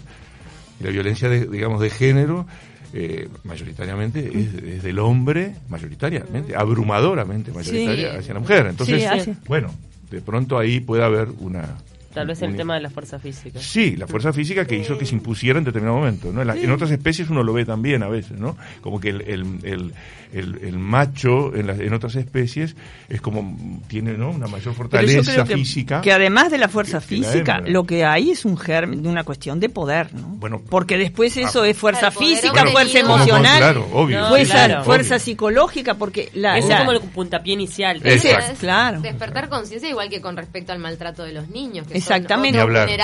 y 0.79 0.83
la 0.83 0.91
violencia, 0.91 1.29
de, 1.29 1.47
digamos, 1.47 1.81
de 1.81 1.89
género, 1.89 2.45
eh, 2.93 3.27
mayoritariamente 3.43 4.31
es, 4.33 4.83
del 4.83 4.99
hombre, 4.99 5.55
mayoritariamente, 5.69 6.55
abrumadoramente 6.55 7.51
mayoritaria 7.51 8.17
hacia 8.17 8.33
la 8.33 8.39
mujer. 8.39 8.67
Entonces, 8.67 9.29
bueno, 9.47 9.73
de 10.09 10.21
pronto 10.21 10.57
ahí 10.57 10.79
puede 10.79 11.03
haber 11.03 11.29
una 11.39 11.77
Tal 12.17 12.27
vez 12.27 12.41
el 12.41 12.55
tema 12.55 12.73
de 12.73 12.81
la 12.81 12.89
fuerza 12.89 13.19
física. 13.19 13.59
Sí, 13.59 13.95
la 13.95 14.07
fuerza 14.07 14.33
física 14.33 14.65
que 14.65 14.75
hizo 14.75 14.97
que 14.97 15.05
se 15.05 15.13
impusiera 15.13 15.59
en 15.59 15.65
determinado 15.65 15.99
momento. 15.99 16.31
¿no? 16.31 16.41
En, 16.41 16.71
otras 16.71 16.89
especies 16.89 17.29
uno 17.29 17.43
lo 17.43 17.53
ve 17.53 17.63
también 17.63 18.01
a 18.01 18.07
veces, 18.07 18.39
¿no? 18.39 18.57
Como 18.81 18.99
que 18.99 19.09
el, 19.09 19.21
el, 19.21 19.93
el, 20.33 20.79
macho 20.79 21.55
en, 21.55 21.69
en 21.69 21.93
otras 21.93 22.15
especies 22.15 22.75
es 23.07 23.21
como 23.21 23.55
tiene 23.87 24.13
¿no? 24.13 24.31
una 24.31 24.47
mayor 24.47 24.73
fortaleza 24.73 25.45
física. 25.45 26.01
Que 26.01 26.11
además 26.11 26.49
de 26.49 26.57
la 26.57 26.67
fuerza 26.67 27.01
física, 27.01 27.61
lo 27.61 27.83
que 27.85 28.03
hay 28.03 28.31
es 28.31 28.45
un 28.45 28.57
germen 28.57 29.03
de 29.03 29.09
una 29.09 29.23
cuestión 29.23 29.59
de 29.59 29.69
poder, 29.69 30.13
¿no? 30.13 30.27
Bueno, 30.39 30.61
porque 30.69 30.97
después 30.97 31.37
eso 31.37 31.61
ah, 31.61 31.67
es 31.67 31.77
fuerza 31.77 32.11
física, 32.11 32.65
fuerza 32.65 32.99
emocional, 32.99 33.57
claro, 33.57 33.87
obvio. 33.93 34.27
fuerza, 34.27 34.81
fuerza 34.83 35.19
psicológica, 35.19 35.95
porque 35.95 36.29
la, 36.33 36.57
es 36.57 36.65
como 36.65 36.91
el 36.91 37.01
puntapié 37.01 37.53
inicial. 37.53 38.01
claro. 38.59 39.01
Despertar 39.01 39.49
conciencia 39.49 39.89
igual 39.89 40.09
que 40.09 40.21
con 40.21 40.35
respecto 40.35 40.71
al 40.71 40.79
maltrato 40.79 41.23
de 41.23 41.33
los 41.33 41.49
niños. 41.49 41.87
Que 41.87 42.01
Exactamente. 42.15 42.59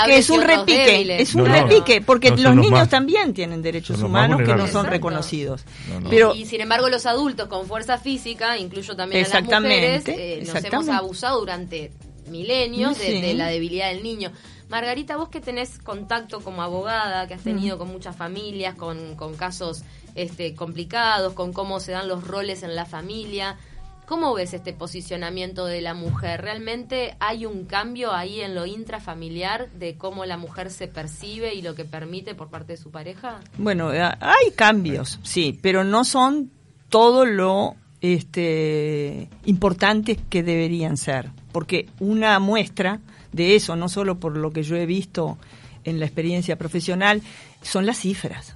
Que 0.05 0.17
es 0.17 0.29
un 0.29 0.41
repique, 0.41 1.21
es 1.21 1.35
un 1.35 1.45
repique, 1.45 2.01
porque 2.01 2.31
los 2.31 2.55
niños 2.55 2.89
también 2.89 3.33
tienen 3.33 3.61
derechos 3.61 4.01
humanos 4.01 4.41
que 4.43 4.55
no 4.55 4.67
son 4.67 4.85
reconocidos. 4.85 5.65
Pero 6.09 6.33
y 6.35 6.45
sin 6.45 6.61
embargo 6.61 6.89
los 6.89 7.05
adultos 7.05 7.47
con 7.47 7.67
fuerza 7.67 7.97
física, 7.97 8.57
incluyo 8.57 8.95
también 8.95 9.25
a 9.25 9.29
las 9.29 9.43
mujeres, 9.43 10.03
eh, 10.07 10.43
nos 10.45 10.63
hemos 10.63 10.89
abusado 10.89 11.39
durante 11.39 11.91
milenios 12.29 12.97
de, 12.99 13.33
la 13.33 13.47
debilidad 13.47 13.89
del 13.89 14.03
niño. 14.03 14.31
Margarita, 14.69 15.17
vos 15.17 15.29
que 15.29 15.39
tenés 15.39 15.77
contacto 15.77 16.39
como 16.39 16.63
abogada, 16.63 17.27
que 17.27 17.35
has 17.35 17.43
tenido 17.43 17.77
con 17.77 17.89
muchas 17.89 18.15
familias, 18.15 18.75
con, 18.75 19.15
con 19.15 19.35
casos 19.35 19.83
este, 20.15 20.55
complicados, 20.55 21.33
con 21.33 21.53
cómo 21.53 21.79
se 21.79 21.91
dan 21.91 22.07
los 22.07 22.25
roles 22.25 22.63
en 22.63 22.75
la 22.75 22.85
familia, 22.85 23.57
¿Cómo 24.05 24.33
ves 24.33 24.53
este 24.53 24.73
posicionamiento 24.73 25.65
de 25.65 25.81
la 25.81 25.93
mujer? 25.93 26.41
¿Realmente 26.41 27.15
hay 27.19 27.45
un 27.45 27.65
cambio 27.65 28.13
ahí 28.13 28.41
en 28.41 28.53
lo 28.53 28.65
intrafamiliar 28.65 29.71
de 29.71 29.97
cómo 29.97 30.25
la 30.25 30.37
mujer 30.37 30.71
se 30.71 30.87
percibe 30.87 31.53
y 31.53 31.61
lo 31.61 31.73
que 31.73 31.85
permite 31.85 32.35
por 32.35 32.49
parte 32.49 32.73
de 32.73 32.77
su 32.77 32.91
pareja? 32.91 33.39
Bueno, 33.57 33.93
eh, 33.93 34.01
hay 34.01 34.51
cambios, 34.55 35.19
sí, 35.23 35.57
pero 35.61 35.83
no 35.85 36.03
son 36.03 36.51
todo 36.89 37.25
lo 37.25 37.75
este, 38.01 39.29
importantes 39.45 40.17
que 40.29 40.43
deberían 40.43 40.97
ser. 40.97 41.31
Porque 41.53 41.87
una 41.99 42.37
muestra 42.39 42.99
de 43.31 43.55
eso, 43.55 43.75
no 43.75 43.87
solo 43.87 44.19
por 44.19 44.35
lo 44.35 44.51
que 44.51 44.63
yo 44.63 44.75
he 44.75 44.85
visto 44.85 45.37
en 45.85 45.99
la 45.99 46.05
experiencia 46.05 46.57
profesional, 46.57 47.21
son 47.61 47.85
las 47.85 47.99
cifras. 47.99 48.55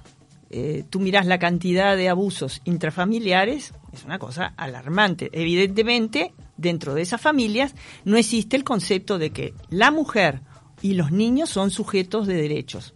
Eh, 0.50 0.84
tú 0.88 1.00
miras 1.00 1.26
la 1.26 1.38
cantidad 1.38 1.96
de 1.96 2.08
abusos 2.08 2.62
intrafamiliares, 2.64 3.74
es 3.92 4.04
una 4.04 4.18
cosa 4.18 4.54
alarmante. 4.56 5.28
Evidentemente, 5.32 6.32
dentro 6.56 6.94
de 6.94 7.02
esas 7.02 7.20
familias 7.20 7.74
no 8.04 8.16
existe 8.16 8.56
el 8.56 8.64
concepto 8.64 9.18
de 9.18 9.30
que 9.30 9.54
la 9.68 9.90
mujer 9.90 10.40
y 10.80 10.94
los 10.94 11.12
niños 11.12 11.50
son 11.50 11.70
sujetos 11.70 12.26
de 12.26 12.34
derechos, 12.34 12.94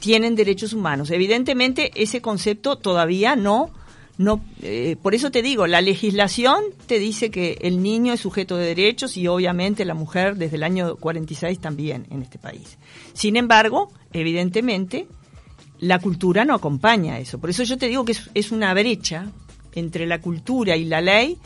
tienen 0.00 0.34
derechos 0.34 0.72
humanos. 0.72 1.10
Evidentemente, 1.10 1.90
ese 1.94 2.20
concepto 2.20 2.76
todavía 2.76 3.36
no 3.36 3.70
no 4.16 4.44
eh, 4.62 4.96
por 5.02 5.14
eso 5.14 5.32
te 5.32 5.42
digo 5.42 5.66
la 5.66 5.80
legislación 5.80 6.62
te 6.86 7.00
dice 7.00 7.32
que 7.32 7.58
el 7.62 7.82
niño 7.82 8.12
es 8.12 8.20
sujeto 8.20 8.56
de 8.56 8.66
derechos 8.66 9.16
y 9.16 9.26
obviamente 9.26 9.84
la 9.84 9.94
mujer 9.94 10.36
desde 10.36 10.54
el 10.54 10.62
año 10.62 10.94
46 10.94 11.58
también 11.58 12.06
en 12.10 12.22
este 12.22 12.38
país 12.38 12.78
sin 13.12 13.36
embargo 13.36 13.90
evidentemente 14.12 15.08
la 15.84 15.98
cultura 15.98 16.44
no 16.44 16.54
acompaña 16.54 17.18
eso. 17.18 17.38
Por 17.38 17.50
eso 17.50 17.62
yo 17.62 17.76
te 17.76 17.88
digo 17.88 18.04
que 18.04 18.16
es, 18.34 18.52
una 18.52 18.72
brecha 18.72 19.26
entre 19.74 20.06
la 20.06 20.20
cultura 20.20 20.76
y 20.76 20.84
la 20.86 21.00
ley 21.00 21.36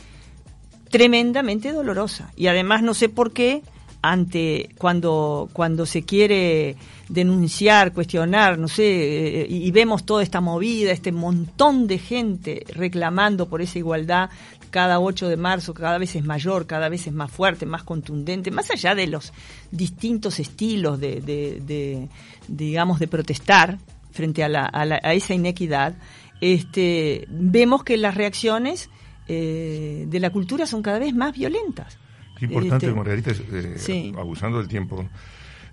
tremendamente 0.91 1.73
dolorosa. 1.73 2.33
Y 2.37 2.47
además 2.47 2.83
no 2.83 2.95
sé 2.95 3.09
por 3.09 3.33
qué 3.33 3.63
ante 4.01 4.71
cuando 4.79 5.49
cuando 5.53 5.85
se 5.85 6.03
quiere 6.05 6.77
denunciar, 7.09 7.93
cuestionar, 7.93 8.59
no 8.59 8.69
sé, 8.69 9.43
eh, 9.43 9.47
y 9.49 9.71
vemos 9.73 10.07
toda 10.07 10.23
esta 10.23 10.41
movida, 10.41 10.93
este 10.93 11.11
montón 11.11 11.89
de 11.89 11.99
gente 11.99 12.65
reclamando 12.69 13.49
por 13.49 13.61
esa 13.61 13.79
igualdad 13.79 14.31
cada 14.71 15.01
8 15.01 15.29
de 15.29 15.37
marzo, 15.37 15.75
cada 15.75 15.99
vez 15.99 16.15
es 16.15 16.23
mayor, 16.23 16.67
cada 16.67 16.89
vez 16.89 17.07
es 17.07 17.13
más 17.13 17.31
fuerte, 17.31 17.67
más 17.67 17.83
contundente, 17.83 18.51
más 18.51 18.71
allá 18.71 18.95
de 18.95 19.07
los 19.09 19.33
distintos 19.73 20.39
estilos 20.39 21.01
de 21.01 22.09
digamos, 22.47 23.01
de 23.01 23.09
protestar, 23.09 23.79
frente 24.11 24.43
a, 24.45 24.49
la, 24.49 24.71
a, 24.73 25.15
esa 25.15 25.35
inequidad, 25.35 25.97
este, 26.41 27.27
vemos 27.29 27.85
que 27.85 27.97
las 27.97 28.15
reacciones 28.15 28.91
eh, 29.27 30.07
de 30.09 30.21
la 30.21 30.31
cultura 30.31 30.67
son 30.67 30.83
cada 30.83 30.99
vez 30.99 31.15
más 31.15 31.35
violentas. 31.35 31.99
Qué 32.39 32.47
importante, 32.47 32.87
este, 32.87 32.97
Margarita, 32.97 33.33
eh, 33.53 34.13
abusando 34.17 34.59
del 34.59 34.69
tiempo, 34.69 35.09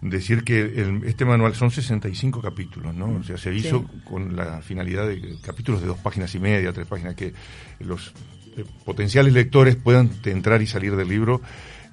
decir 0.02 0.44
que 0.44 1.02
este 1.06 1.26
manual 1.26 1.56
son 1.56 1.72
65 1.72 2.42
capítulos, 2.42 2.96
¿no? 2.96 3.18
O 3.20 3.24
sea, 3.24 3.38
se 3.38 3.54
hizo 3.54 3.86
con 4.04 4.36
la 4.36 4.62
finalidad 4.62 5.08
de 5.08 5.38
capítulos 5.42 5.82
de 5.82 5.88
dos 5.88 5.98
páginas 5.98 6.34
y 6.36 6.40
media, 6.40 6.74
tres 6.74 6.88
páginas, 6.88 7.16
que 7.16 7.34
los 7.80 8.14
eh, 8.58 8.66
potenciales 8.84 9.34
lectores 9.34 9.76
puedan 9.76 10.10
entrar 10.26 10.62
y 10.62 10.68
salir 10.68 10.96
del 10.96 11.08
libro 11.08 11.42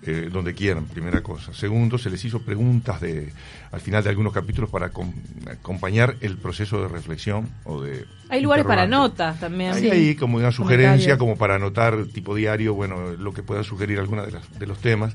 eh, 0.04 0.28
donde 0.32 0.54
quieran, 0.54 0.86
primera 0.86 1.22
cosa. 1.22 1.54
Segundo, 1.54 1.96
se 1.96 2.10
les 2.10 2.24
hizo 2.24 2.40
preguntas 2.40 3.00
de, 3.00 3.32
al 3.70 3.80
final 3.80 4.02
de 4.02 4.10
algunos 4.10 4.32
capítulos 4.32 4.68
para 4.68 4.86
acompañar 4.86 6.16
el 6.20 6.38
proceso 6.38 6.82
de 6.82 6.88
reflexión 6.88 7.48
o 7.64 7.80
de... 7.82 8.04
Hay 8.28 8.40
lugares 8.40 8.66
para 8.66 8.86
notas 8.86 9.38
también. 9.38 9.72
Hay 9.72 9.90
ahí 9.90 10.14
como 10.16 10.38
una 10.38 10.50
sugerencia, 10.50 11.18
como 11.18 11.36
para 11.36 11.54
anotar 11.54 12.06
tipo 12.06 12.34
diario, 12.34 12.74
bueno, 12.74 13.12
lo 13.12 13.32
que 13.32 13.42
puedan 13.42 13.64
sugerir 13.64 14.00
algunos 14.00 14.26
de, 14.26 14.38
de 14.58 14.66
los 14.66 14.78
temas. 14.78 15.14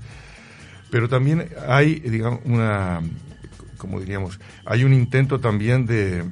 Pero 0.89 1.09
también 1.09 1.49
hay, 1.67 1.95
digamos, 1.99 2.39
una, 2.45 3.01
como 3.77 3.99
diríamos, 3.99 4.39
hay 4.65 4.83
un 4.83 4.93
intento 4.93 5.39
también 5.39 5.85
de 5.85 6.23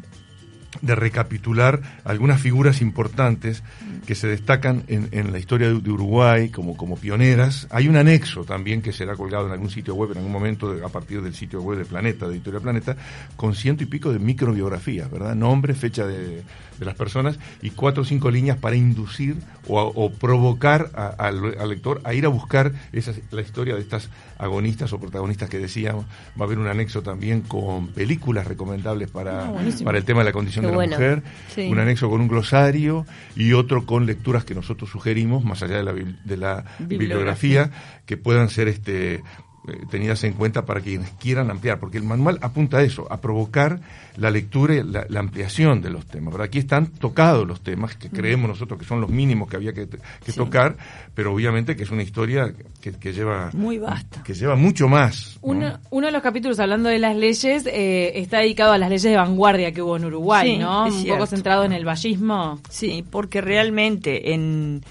de 0.82 0.96
recapitular 0.96 1.82
algunas 2.04 2.42
figuras 2.42 2.82
importantes 2.82 3.64
que 4.06 4.16
se 4.16 4.28
destacan 4.28 4.84
en, 4.88 5.32
la 5.32 5.40
historia 5.40 5.68
de, 5.68 5.92
Uruguay 5.92 6.50
como, 6.50 6.78
como 6.78 6.98
pioneras. 6.98 7.68
Hay 7.72 7.88
un 7.88 7.96
anexo 7.96 8.44
también 8.44 8.82
que 8.82 8.92
será 8.92 9.16
colgado 9.16 9.48
en 9.48 9.54
algún 9.54 9.70
sitio 9.70 9.96
web 9.96 10.12
en 10.12 10.18
algún 10.18 10.32
momento 10.32 10.76
a 10.84 10.90
partir 10.90 11.22
del 11.22 11.34
sitio 11.34 11.62
web 11.62 11.80
de 11.80 11.86
Planeta, 11.86 12.28
de 12.28 12.36
Editorial 12.36 12.62
Planeta, 12.62 12.96
con 13.36 13.56
ciento 13.56 13.84
y 13.84 13.88
pico 13.88 14.12
de 14.12 14.20
microbiografías, 14.20 15.10
¿verdad? 15.10 15.36
Nombre, 15.36 15.74
fecha 15.74 16.06
de, 16.06 16.44
de 16.80 16.86
las 16.86 16.96
personas 16.96 17.40
y 17.62 17.72
cuatro 17.72 18.04
o 18.04 18.06
cinco 18.06 18.32
líneas 18.32 18.58
para 18.58 18.76
inducir 18.76 19.38
o, 19.68 20.12
provocar 20.12 20.92
al, 21.18 21.70
lector 21.70 22.02
a 22.04 22.14
ir 22.14 22.26
a 22.26 22.30
buscar 22.30 22.74
esa, 22.92 23.14
la 23.32 23.42
historia 23.42 23.76
de 23.76 23.82
estas 23.82 24.10
agonistas 24.38 24.94
o 24.94 25.00
protagonistas 25.00 25.50
que 25.50 25.58
decíamos. 25.58 26.06
Va 26.40 26.42
a 26.42 26.44
haber 26.44 26.60
un 26.60 26.68
anexo 26.68 27.02
también 27.02 27.42
con 27.42 27.88
películas 27.88 28.46
recomendables 28.48 29.10
para, 29.10 29.48
ah, 29.48 29.54
para 29.84 29.98
el 29.98 30.06
tema 30.06 30.20
de 30.20 30.26
la 30.26 30.32
condición 30.32 30.66
de 30.66 30.72
la 30.72 30.88
mujer, 30.88 31.24
un 31.58 31.80
anexo 31.80 32.10
con 32.10 32.22
un 32.22 32.28
glosario 32.28 33.06
y 33.36 33.54
otro 33.54 33.86
con 33.86 34.06
lecturas 34.06 34.46
que 34.46 34.56
nosotros 34.56 34.90
sugerimos, 34.90 35.44
más 35.44 35.64
allá 35.64 35.78
de 35.78 35.84
la, 35.84 35.94
de 35.94 36.38
la 36.38 36.66
bibliografía, 36.80 37.72
que 38.06 38.18
puedan 38.18 38.50
ser 38.50 38.68
este 38.68 39.24
eh, 39.68 39.86
tenidas 39.90 40.24
en 40.24 40.34
cuenta 40.34 40.66
para 40.66 40.82
quienes 40.82 41.10
quieran 41.12 41.50
ampliar, 41.50 41.80
porque 41.80 41.98
el 41.98 42.04
manual 42.04 42.38
apunta 42.42 42.78
a 42.78 42.84
eso, 42.84 43.08
a 43.12 43.22
provocar 43.22 43.80
la 44.18 44.30
lectura 44.30 44.76
y 44.76 44.84
la, 44.84 45.06
ampliación 45.20 45.82
de 45.82 45.90
los 45.90 46.06
temas. 46.06 46.40
Aquí 46.40 46.60
están 46.60 46.88
tocados 46.88 47.48
los 47.48 47.62
temas 47.62 47.96
que 47.96 48.10
creemos 48.10 48.48
nosotros 48.48 48.80
que 48.80 48.86
son 48.86 49.02
los 49.02 49.10
mínimos 49.10 49.50
que 49.50 49.56
había 49.56 49.74
que, 49.74 49.88
tocar, 50.36 50.78
pero 51.14 51.34
obviamente 51.34 51.76
que 51.76 51.84
es 51.84 51.92
una 51.92 52.04
historia 52.04 52.54
que, 52.82 53.14
lleva 53.14 53.50
muy 53.54 53.78
vasta, 53.78 54.24
que 54.24 54.34
lleva 54.34 54.56
mucho 54.56 54.88
más. 54.88 55.38
Uno, 55.42 55.80
uno 55.90 56.08
de 56.08 56.14
los 56.14 56.22
capítulos 56.22 56.60
hablando 56.60 56.90
de 56.90 57.00
las 57.00 57.16
leyes 57.16 57.66
eh, 57.66 58.20
está 58.20 58.40
dedicado 58.40 58.74
a 58.74 58.78
las 58.78 58.90
leyes 58.90 59.04
de 59.04 59.16
vanguardia 59.16 59.72
que 59.72 59.82
hubo 59.82 59.98
en 59.98 60.06
Uruguay, 60.06 60.58
¿no? 60.58 60.86
Un 60.86 61.06
poco 61.08 61.26
centrado 61.26 61.64
en 61.64 61.72
el 61.72 61.86
vallismo. 61.86 62.60
Sí, 62.70 63.04
porque 63.10 63.42
realmente 63.42 64.34
en 64.34 64.84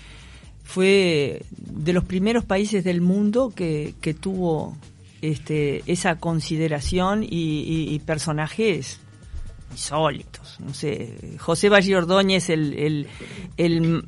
fue 0.65 1.43
de 1.51 1.93
los 1.93 2.05
primeros 2.05 2.45
países 2.45 2.83
del 2.83 3.01
mundo 3.01 3.53
que, 3.55 3.95
que 4.01 4.15
tuvo 4.15 4.77
este, 5.21 5.83
esa 5.87 6.17
consideración 6.17 7.25
y, 7.29 7.99
personajes 8.01 8.99
insólitos. 9.71 10.57
No 10.61 10.75
sé, 10.75 11.37
José 11.39 11.69
Valle 11.69 11.97
Ordóñez, 11.97 12.51
el, 12.51 13.07
el, 13.57 14.05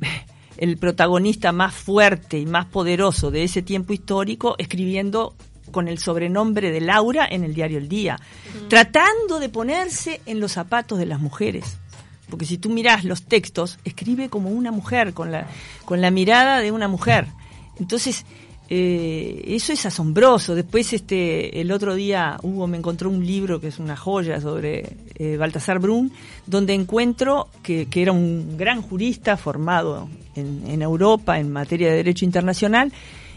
el, 0.57 0.77
protagonista 0.77 1.51
más 1.51 1.73
fuerte 1.73 2.39
y 2.39 2.45
más 2.45 2.65
poderoso 2.65 3.31
de 3.31 3.43
ese 3.43 3.61
tiempo 3.61 3.93
histórico, 3.93 4.55
escribiendo 4.57 5.35
con 5.71 5.87
el 5.87 5.97
sobrenombre 5.97 6.71
de 6.71 6.81
Laura 6.81 7.27
en 7.29 7.43
el 7.43 7.53
diario 7.53 7.77
El 7.77 7.89
Día, 7.89 8.19
tratando 8.69 9.39
de 9.39 9.49
ponerse 9.49 10.21
en 10.25 10.39
los 10.39 10.53
zapatos 10.53 10.97
de 10.97 11.05
las 11.05 11.19
mujeres 11.19 11.77
porque 12.29 12.45
si 12.45 12.57
tú 12.57 12.69
miras 12.69 13.03
los 13.03 13.23
textos, 13.23 13.79
escribe 13.85 14.29
como 14.29 14.49
una 14.49 14.71
mujer, 14.71 15.13
con 15.13 15.31
la, 15.31 15.47
con 15.85 16.01
la 16.01 16.11
mirada 16.11 16.59
de 16.59 16.71
una 16.71 16.87
mujer. 16.87 17.27
Entonces, 17.79 18.25
eh, 18.69 19.43
eso 19.47 19.71
es 19.71 19.85
asombroso. 19.85 20.53
Después, 20.53 20.91
este, 20.91 21.61
el 21.61 21.71
otro 21.71 21.95
día 21.95 22.37
Hugo 22.43 22.67
me 22.67 22.77
encontró 22.77 23.09
un 23.09 23.25
libro 23.25 23.61
que 23.61 23.67
es 23.67 23.79
una 23.79 23.95
joya 23.95 24.41
sobre 24.41 24.97
eh, 25.15 25.37
Baltasar 25.37 25.79
Brun, 25.79 26.11
donde 26.45 26.73
encuentro 26.73 27.47
que, 27.63 27.85
que, 27.85 28.01
era 28.01 28.11
un 28.11 28.57
gran 28.57 28.81
jurista 28.81 29.37
formado 29.37 30.09
en, 30.35 30.63
en 30.67 30.81
Europa 30.81 31.39
en 31.39 31.51
materia 31.51 31.89
de 31.89 31.97
derecho 31.97 32.25
internacional, 32.25 32.91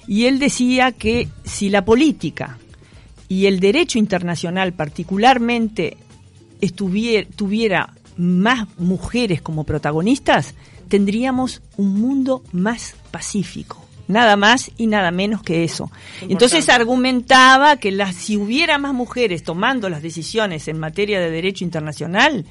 y 0.09 0.25
él 0.25 0.41
decía 0.41 0.91
que 0.91 1.29
si 1.45 1.69
la 1.69 1.85
política 1.85 2.59
y 3.29 3.47
el 3.47 3.61
derecho 3.61 3.99
internacional 4.01 4.73
particularmente 4.73 5.97
estuviera, 6.61 7.29
tuviera 7.37 7.95
más 8.17 8.67
mujeres 8.79 9.43
como 9.43 9.65
protagonistas, 9.65 10.55
tendríamos 10.89 11.63
un 11.77 12.01
mundo 12.01 12.43
más 12.53 12.95
pacífico. 13.11 13.85
Nada 14.09 14.37
más 14.37 14.73
y 14.77 14.89
nada 14.89 15.13
menos 15.13 15.43
que 15.43 15.63
eso. 15.63 15.89
Entonces 16.23 16.69
argumentaba 16.69 17.77
que 17.77 17.97
si 18.13 18.37
hubiera 18.37 18.77
más 18.77 18.93
mujeres 18.93 19.45
tomando 19.45 19.89
las 19.89 20.03
decisiones 20.03 20.67
en 20.67 20.81
materia 20.81 21.21
de 21.21 21.31
derecho 21.31 21.63
internacional, 21.63 22.45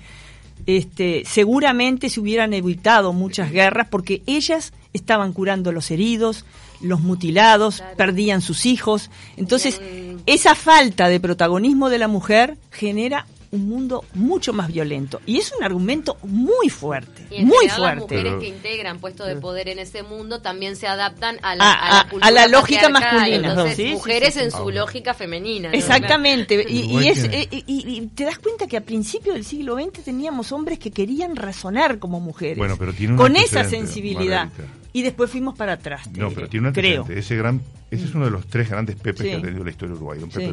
este, 0.66 1.24
seguramente 1.26 2.10
se 2.10 2.22
hubieran 2.22 2.54
evitado 2.54 3.12
muchas 3.12 3.52
guerras 3.52 3.88
porque 3.90 4.22
ellas 4.26 4.72
estaban 4.94 5.34
curando 5.34 5.72
los 5.72 5.92
heridos, 5.92 6.46
los 6.82 7.02
mutilados, 7.02 7.84
perdían 7.98 8.42
sus 8.42 8.66
hijos. 8.66 9.10
Entonces, 9.36 9.82
esa 10.26 10.56
falta 10.56 11.10
de 11.10 11.20
protagonismo 11.20 11.90
de 11.90 12.00
la 12.00 12.08
mujer 12.08 12.58
genera 12.72 13.26
un 13.52 13.68
mundo 13.68 14.06
mucho 14.14 14.54
más 14.54 14.72
violento. 14.72 15.22
Y 15.26 15.38
es 15.38 15.52
un 15.58 15.64
argumento 15.64 16.18
muy 16.24 16.70
fuerte, 16.70 17.24
muy 17.44 17.68
fuerte. 17.70 17.80
Las 17.80 17.98
mujeres 17.98 18.34
que 18.40 18.48
integran 18.48 19.00
puestos 19.00 19.28
de 19.28 19.36
poder 19.36 19.70
en 19.70 19.80
ese 19.80 20.04
mundo 20.04 20.42
también 20.42 20.76
se 20.76 20.88
adaptan 20.88 21.40
a 21.42 21.56
la, 21.56 22.08
a, 22.22 22.32
la, 22.32 22.48
lógica 22.48 22.90
masculina. 22.90 23.50
Entonces, 23.50 23.92
mujeres 23.92 24.38
en 24.38 24.52
su 24.52 24.70
lógica 24.70 25.14
femenina. 25.14 25.72
Exactamente. 25.72 26.66
Y, 26.70 27.08
es, 27.08 27.24
eh, 27.24 27.48
y, 27.52 28.02
te 28.16 28.26
das 28.26 28.40
cuenta 28.40 28.68
que 28.68 28.78
a 28.78 28.82
principios 28.82 29.36
del 29.36 29.46
siglo 29.46 29.76
XX 29.76 30.04
teníamos 30.04 30.52
hombres 30.52 30.80
que 30.80 30.92
querían 30.92 31.36
razonar 31.36 32.00
como 32.00 32.20
mujeres. 32.20 32.58
Bueno, 32.58 32.78
pero 32.78 32.94
con 33.16 33.36
esa 33.36 33.64
sensibilidad. 33.64 34.50
Y 34.92 35.04
después 35.04 35.30
fuimos 35.30 35.56
para 35.56 35.74
atrás. 35.74 36.10
No, 36.12 36.32
pero 36.32 36.50
tiene 36.50 36.70
un 36.70 36.74
creo. 36.74 37.06
Ese, 37.10 37.36
gran, 37.36 37.62
ese 37.92 38.06
es 38.06 38.16
uno 38.16 38.26
de 38.26 38.32
los 38.32 38.48
tres 38.48 38.70
grandes 38.70 38.96
Pepes 38.96 39.22
que 39.22 39.36
ha 39.36 39.42
tenido 39.42 39.64
la 39.64 39.70
historia 39.70 39.94
de 39.94 39.98
Uruguay, 39.98 40.20
un 40.22 40.30
Pepe 40.30 40.52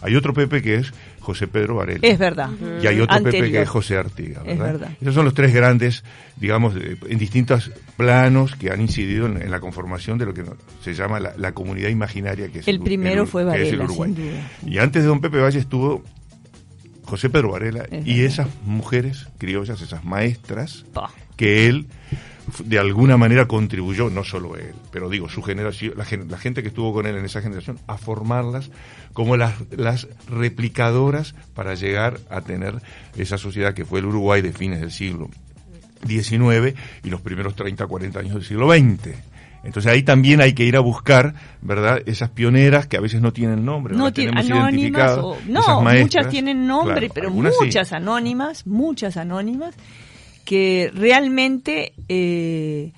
hay 0.00 0.16
otro 0.16 0.32
Pepe 0.32 0.62
que 0.62 0.76
es 0.76 0.92
José 1.20 1.46
Pedro 1.48 1.76
Varela. 1.76 2.00
Es 2.02 2.18
verdad. 2.18 2.50
Y 2.82 2.86
hay 2.86 3.00
otro 3.00 3.22
Pepe 3.22 3.50
que 3.50 3.62
es 3.62 3.68
José 3.68 3.96
Artiga. 3.96 4.42
¿verdad? 4.42 4.52
Es 4.52 4.72
verdad. 4.72 4.90
Esos 5.00 5.14
son 5.14 5.24
los 5.24 5.34
tres 5.34 5.52
grandes, 5.52 6.04
digamos, 6.36 6.74
en 6.76 7.18
distintos 7.18 7.70
planos 7.96 8.54
que 8.54 8.70
han 8.70 8.80
incidido 8.80 9.26
en, 9.26 9.50
la 9.50 9.60
conformación 9.60 10.18
de 10.18 10.26
lo 10.26 10.34
que 10.34 10.44
se 10.82 10.94
llama 10.94 11.20
la, 11.20 11.52
comunidad 11.52 11.88
imaginaria 11.88 12.48
que 12.48 12.60
es 12.60 12.68
el, 12.68 12.80
primero 12.80 13.26
fue 13.26 13.44
Varela. 13.44 13.84
Uruguay. 13.84 14.14
Y 14.66 14.78
antes 14.78 15.02
de 15.02 15.08
don 15.08 15.20
Pepe 15.20 15.38
Valle 15.38 15.58
estuvo 15.58 16.02
José 17.02 17.30
Pedro 17.30 17.52
Varela 17.52 17.86
y 17.90 18.22
esas 18.22 18.48
mujeres 18.64 19.28
criollas, 19.38 19.80
esas 19.80 20.04
maestras, 20.04 20.84
que 21.36 21.66
él 21.66 21.86
de 22.64 22.78
alguna 22.78 23.16
manera 23.16 23.46
contribuyó, 23.46 24.10
no 24.10 24.24
solo 24.24 24.56
él, 24.56 24.74
pero 24.90 25.08
digo, 25.08 25.28
su 25.28 25.42
generación, 25.42 25.94
la, 25.96 26.04
gente 26.04 26.62
que 26.62 26.68
estuvo 26.68 26.92
con 26.92 27.06
él 27.06 27.16
en 27.16 27.24
esa 27.24 27.40
generación, 27.40 27.78
a 27.86 27.98
formarlas 27.98 28.70
como 29.12 29.36
las, 29.36 29.54
las 29.70 30.08
replicadoras 30.28 31.34
para 31.54 31.74
llegar 31.74 32.20
a 32.30 32.40
tener 32.40 32.80
esa 33.16 33.38
sociedad 33.38 33.74
que 33.74 33.84
fue 33.84 34.00
el 34.00 34.06
Uruguay 34.06 34.42
de 34.42 34.52
fines 34.52 34.80
del 34.80 34.90
siglo 34.90 35.28
XIX 36.06 36.78
y 37.02 37.10
los 37.10 37.20
primeros 37.20 37.54
30, 37.54 37.86
40 37.86 38.20
años 38.20 38.34
del 38.34 38.44
siglo 38.44 38.70
XX. 38.72 39.16
Entonces 39.64 39.92
ahí 39.92 40.02
también 40.02 40.40
hay 40.40 40.52
que 40.52 40.64
ir 40.64 40.76
a 40.76 40.80
buscar, 40.80 41.34
¿verdad? 41.60 42.00
Esas 42.06 42.30
pioneras 42.30 42.86
que 42.86 42.96
a 42.96 43.00
veces 43.00 43.20
no 43.20 43.32
tienen 43.32 43.64
nombre, 43.64 43.96
no, 43.96 44.12
tienen 44.12 44.38
anónimas, 44.38 45.18
no, 45.46 45.82
muchas 45.82 46.28
tienen 46.28 46.66
nombre, 46.66 47.10
pero 47.12 47.30
muchas 47.30 47.92
anónimas, 47.92 48.66
muchas 48.66 49.16
anónimas 49.16 49.74
que 50.48 50.90
realmente 50.94 51.92
eh, 52.08 52.92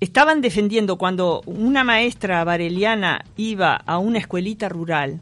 estaban 0.00 0.40
defendiendo 0.40 0.96
cuando 0.96 1.42
una 1.44 1.84
maestra 1.84 2.42
vareliana 2.42 3.22
iba 3.36 3.74
a 3.74 3.98
una 3.98 4.18
escuelita 4.18 4.70
rural. 4.70 5.20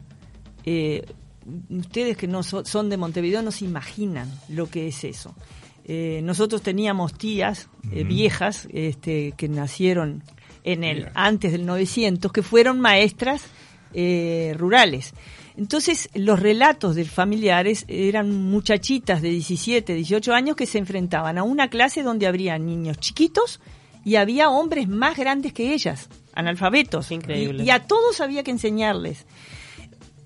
Eh, 0.63 1.05
ustedes 1.69 2.15
que 2.15 2.29
no 2.29 2.43
son 2.43 2.89
de 2.89 2.95
Montevideo 2.95 3.41
no 3.41 3.51
se 3.51 3.65
imaginan 3.65 4.31
lo 4.47 4.69
que 4.69 4.87
es 4.87 5.03
eso. 5.03 5.35
Eh, 5.83 6.21
nosotros 6.23 6.61
teníamos 6.61 7.13
tías 7.13 7.67
viejas 7.83 8.69
este, 8.71 9.33
que 9.35 9.49
nacieron 9.49 10.23
en 10.63 10.85
el 10.85 11.09
antes 11.13 11.51
del 11.51 11.65
900 11.65 12.31
que 12.31 12.41
fueron 12.41 12.79
maestras 12.79 13.43
rurales 14.57 15.13
entonces, 15.57 16.09
los 16.13 16.39
relatos 16.39 16.95
de 16.95 17.05
familiares 17.05 17.85
eran 17.87 18.49
muchachitas 18.49 19.21
de 19.21 19.29
17, 19.29 19.93
18 19.93 20.33
años 20.33 20.55
que 20.57 20.65
se 20.65 20.79
enfrentaban 20.79 21.37
a 21.37 21.43
una 21.43 21.69
clase 21.69 22.03
donde 22.03 22.27
habría 22.27 22.57
niños 22.57 22.97
chiquitos 22.97 23.61
y 24.03 24.17
había 24.17 24.49
hombres 24.49 24.89
más 24.89 25.17
grandes 25.17 25.53
que 25.53 25.73
ellas, 25.73 26.09
analfabetos. 26.33 27.09
Increíble. 27.11 27.63
Y, 27.63 27.69
a 27.69 27.87
todos 27.87 28.19
había 28.19 28.43
que 28.43 28.51
enseñarles, 28.51 29.25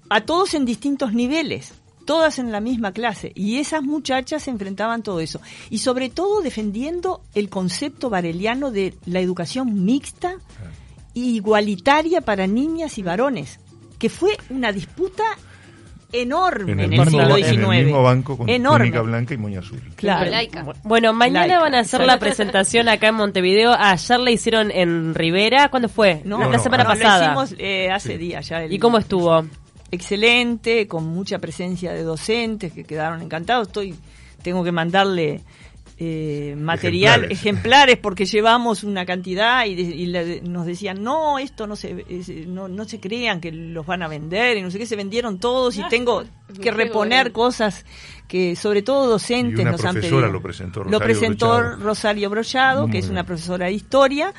a 0.10 0.22
todos 0.22 0.56
en 0.56 0.66
distintos 0.66 1.14
niveles 1.14 1.74
todas 2.06 2.40
en 2.40 2.52
la 2.52 2.60
misma 2.60 2.92
clase. 2.92 3.32
Y 3.36 3.58
esas 3.58 3.84
muchachas 3.84 4.42
se 4.42 4.50
enfrentaban 4.50 5.04
todo 5.04 5.20
eso. 5.20 5.42
Y 5.70 5.78
sobre 5.78 6.10
todo 6.10 6.42
defendiendo 6.42 7.22
el 7.36 7.50
concepto 7.50 8.10
vareliano 8.10 8.72
de 8.72 8.96
la 9.06 9.20
educación 9.20 9.86
mixta 9.86 10.38
e 11.14 11.20
igualitaria 11.20 12.22
para 12.22 12.48
niñas 12.48 12.98
y 12.98 13.04
varones 13.04 13.60
que 14.00 14.10
fue 14.10 14.36
una 14.50 14.72
disputa 14.72 15.24
enorme 16.12 16.72
en 16.72 16.80
el, 16.80 17.08
siglo 17.08 17.36
XIX. 17.36 17.52
En 17.52 17.64
el 17.72 17.86
mismo 17.86 18.02
banco 18.02 18.38
con 18.38 18.50
enorme. 18.50 18.90
blanca 19.02 19.34
y 19.34 19.38
moña 19.38 19.60
azul. 19.60 19.80
Claro. 19.96 20.32
Bueno, 20.84 21.14
mañana 21.14 21.60
van 21.60 21.76
a 21.76 21.80
hacer 21.80 22.06
la 22.06 22.18
presentación 22.18 22.90
acá 22.90 23.10
en 23.10 23.16
Montevideo. 23.16 23.74
Ayer 23.78 24.20
la 24.20 24.32
hicieron 24.32 24.72
en 24.72 25.14
Rivera. 25.14 25.70
¿Cuándo 25.70 25.90
fue? 25.90 26.22
No, 26.24 26.50
la 26.50 26.60
semana 26.60 26.86
pasada. 26.86 27.34
Lo 27.36 27.44
hicimos 27.44 27.60
eh, 27.60 27.92
hace 27.92 28.18
días 28.18 28.48
ya. 28.48 28.66
¿Y 28.66 28.80
cómo 28.80 28.98
estuvo? 28.98 29.46
Excelente, 29.92 30.88
con 30.88 31.06
mucha 31.06 31.40
presencia 31.40 31.92
de 31.94 32.04
docentes 32.04 32.74
que 32.74 32.84
quedaron 32.84 33.22
encantados. 33.22 33.68
Estoy 33.68 33.96
tengo 34.42 34.64
que 34.64 34.72
mandarle 34.72 35.42
eh, 36.02 36.56
material, 36.58 37.30
ejemplares. 37.30 37.98
porque 37.98 38.24
llevamos 38.24 38.86
una 38.86 39.06
cantidad 39.06 39.66
y, 39.66 40.08
nos 40.44 40.66
decían, 40.66 41.04
no, 41.04 41.40
esto 41.40 41.68
no 41.68 41.76
se, 41.76 42.06
no, 42.48 42.70
no, 42.70 42.86
se 42.86 43.02
crean 43.02 43.42
que 43.42 43.52
los 43.52 43.86
van 43.86 44.02
a 44.02 44.08
vender 44.08 44.58
y 44.58 44.62
no 44.62 44.72
sé 44.72 44.80
qué, 44.80 44.86
se 44.86 44.96
vendieron 44.96 45.40
todos 45.40 45.76
y 45.76 45.82
ah, 45.82 45.88
tengo 45.90 46.24
que 46.62 46.72
reponer 46.72 47.34
cosas 47.34 47.86
que 48.30 48.56
sobre 48.56 48.82
todo 48.82 49.10
docentes 49.10 49.66
nos 49.66 49.84
han 49.84 49.96
pedido. 49.96 50.22
Lo 50.22 50.42
presentó 50.42 50.84
Rosario, 50.84 51.00
lo 51.00 51.04
presentó 51.04 51.62
Rosario 51.76 52.30
Brollado, 52.30 52.88
que 52.88 53.00
es 53.00 53.10
una 53.10 53.26
profesora 53.26 53.66
de 53.66 53.74
historia 53.74 54.34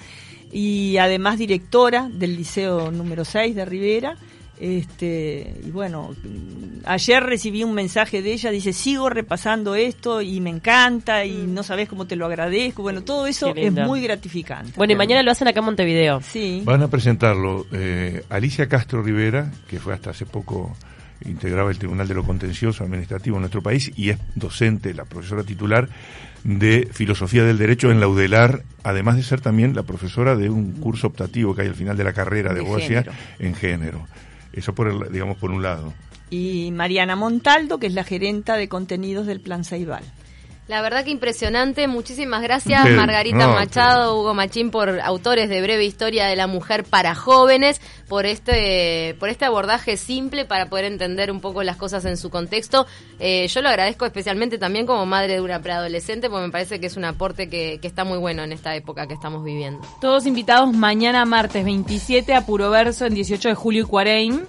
y 0.50 0.96
además 0.96 1.38
directora 1.38 2.08
del 2.10 2.36
Liceo 2.36 2.90
número 2.90 3.26
6 3.26 3.54
de 3.54 3.64
Rivera 3.66 4.16
este, 4.60 5.54
y 5.64 5.70
bueno, 5.70 6.14
ayer 6.84 7.22
recibí 7.22 7.64
un 7.64 7.72
mensaje 7.72 8.20
de 8.20 8.34
ella, 8.34 8.50
dice, 8.50 8.74
sigo 8.74 9.08
repasando 9.08 9.74
esto 9.74 10.20
y 10.20 10.38
me 10.40 10.50
encanta 10.50 11.24
y 11.24 11.32
mm. 11.32 11.54
no 11.54 11.62
sabes 11.62 11.88
cómo 11.88 12.06
te 12.06 12.14
lo 12.14 12.26
agradezco. 12.26 12.82
Bueno, 12.82 13.02
todo 13.02 13.26
eso 13.26 13.54
es 13.56 13.72
muy 13.72 14.02
gratificante. 14.02 14.72
Bueno, 14.76 14.92
y 14.92 14.96
mañana 14.96 15.22
lo 15.22 15.30
hacen 15.30 15.48
acá 15.48 15.60
en 15.60 15.64
Montevideo. 15.66 16.20
Sí. 16.20 16.60
Van 16.62 16.82
a 16.82 16.88
presentarlo 16.88 17.66
eh, 17.72 18.22
Alicia 18.28 18.68
Castro 18.68 19.02
Rivera, 19.02 19.50
que 19.66 19.80
fue 19.80 19.94
hasta 19.94 20.10
hace 20.10 20.26
poco 20.26 20.76
integraba 21.24 21.70
el 21.70 21.78
Tribunal 21.78 22.08
de 22.08 22.14
lo 22.14 22.24
Contencioso 22.24 22.84
Administrativo 22.84 23.36
en 23.36 23.42
nuestro 23.42 23.62
país 23.62 23.92
y 23.96 24.10
es 24.10 24.18
docente, 24.34 24.94
la 24.94 25.04
profesora 25.04 25.42
titular 25.42 25.88
de 26.44 26.88
Filosofía 26.92 27.44
del 27.44 27.58
Derecho 27.58 27.90
en 27.90 28.00
la 28.00 28.08
UDELAR, 28.08 28.62
además 28.82 29.16
de 29.16 29.22
ser 29.22 29.40
también 29.40 29.74
la 29.74 29.82
profesora 29.82 30.36
de 30.36 30.48
un 30.48 30.72
curso 30.72 31.06
optativo 31.06 31.54
que 31.54 31.62
hay 31.62 31.68
al 31.68 31.74
final 31.74 31.96
de 31.96 32.04
la 32.04 32.12
carrera 32.12 32.54
de, 32.54 32.62
de 32.62 33.10
en 33.38 33.54
género. 33.54 34.06
Eso 34.52 34.74
por 34.74 34.88
el, 34.88 35.12
digamos 35.12 35.36
por 35.36 35.50
un 35.50 35.62
lado. 35.62 35.92
Y 36.30 36.70
Mariana 36.72 37.16
Montaldo, 37.16 37.78
que 37.78 37.86
es 37.86 37.94
la 37.94 38.04
gerenta 38.04 38.56
de 38.56 38.68
contenidos 38.68 39.26
del 39.26 39.40
Plan 39.40 39.64
Saibal. 39.64 40.04
La 40.70 40.82
verdad 40.82 41.04
que 41.04 41.10
impresionante. 41.10 41.88
Muchísimas 41.88 42.42
gracias 42.42 42.88
Margarita 42.90 43.48
Machado, 43.48 44.16
Hugo 44.16 44.34
Machín 44.34 44.70
por 44.70 45.00
autores 45.00 45.48
de 45.48 45.60
Breve 45.60 45.84
Historia 45.84 46.26
de 46.26 46.36
la 46.36 46.46
Mujer 46.46 46.84
para 46.84 47.16
Jóvenes, 47.16 47.80
por 48.06 48.24
este, 48.24 49.16
por 49.18 49.30
este 49.30 49.44
abordaje 49.44 49.96
simple 49.96 50.44
para 50.44 50.66
poder 50.66 50.84
entender 50.84 51.32
un 51.32 51.40
poco 51.40 51.64
las 51.64 51.76
cosas 51.76 52.04
en 52.04 52.16
su 52.16 52.30
contexto. 52.30 52.86
Eh, 53.18 53.48
yo 53.48 53.62
lo 53.62 53.68
agradezco 53.68 54.06
especialmente 54.06 54.58
también 54.58 54.86
como 54.86 55.04
madre 55.06 55.34
de 55.34 55.40
una 55.40 55.60
preadolescente, 55.60 56.30
porque 56.30 56.46
me 56.46 56.52
parece 56.52 56.78
que 56.78 56.86
es 56.86 56.96
un 56.96 57.04
aporte 57.04 57.48
que, 57.48 57.80
que 57.82 57.88
está 57.88 58.04
muy 58.04 58.18
bueno 58.18 58.44
en 58.44 58.52
esta 58.52 58.76
época 58.76 59.08
que 59.08 59.14
estamos 59.14 59.42
viviendo. 59.42 59.80
Todos 60.00 60.24
invitados 60.24 60.72
mañana 60.72 61.24
martes 61.24 61.64
27 61.64 62.32
a 62.32 62.46
Puro 62.46 62.70
Verso 62.70 63.06
en 63.06 63.14
18 63.14 63.48
de 63.48 63.54
julio 63.56 63.82
y 63.82 63.86
Cuareim 63.86 64.46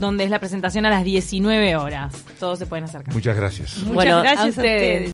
donde 0.00 0.24
es 0.24 0.30
la 0.30 0.38
presentación 0.38 0.86
a 0.86 0.90
las 0.90 1.04
19 1.04 1.76
horas. 1.76 2.14
Todos 2.38 2.58
se 2.58 2.66
pueden 2.66 2.84
acercar. 2.84 3.14
Muchas 3.14 3.36
gracias. 3.36 3.78
Muchas 3.78 4.22
gracias 4.22 4.46
a 4.46 4.48
ustedes. 4.48 5.08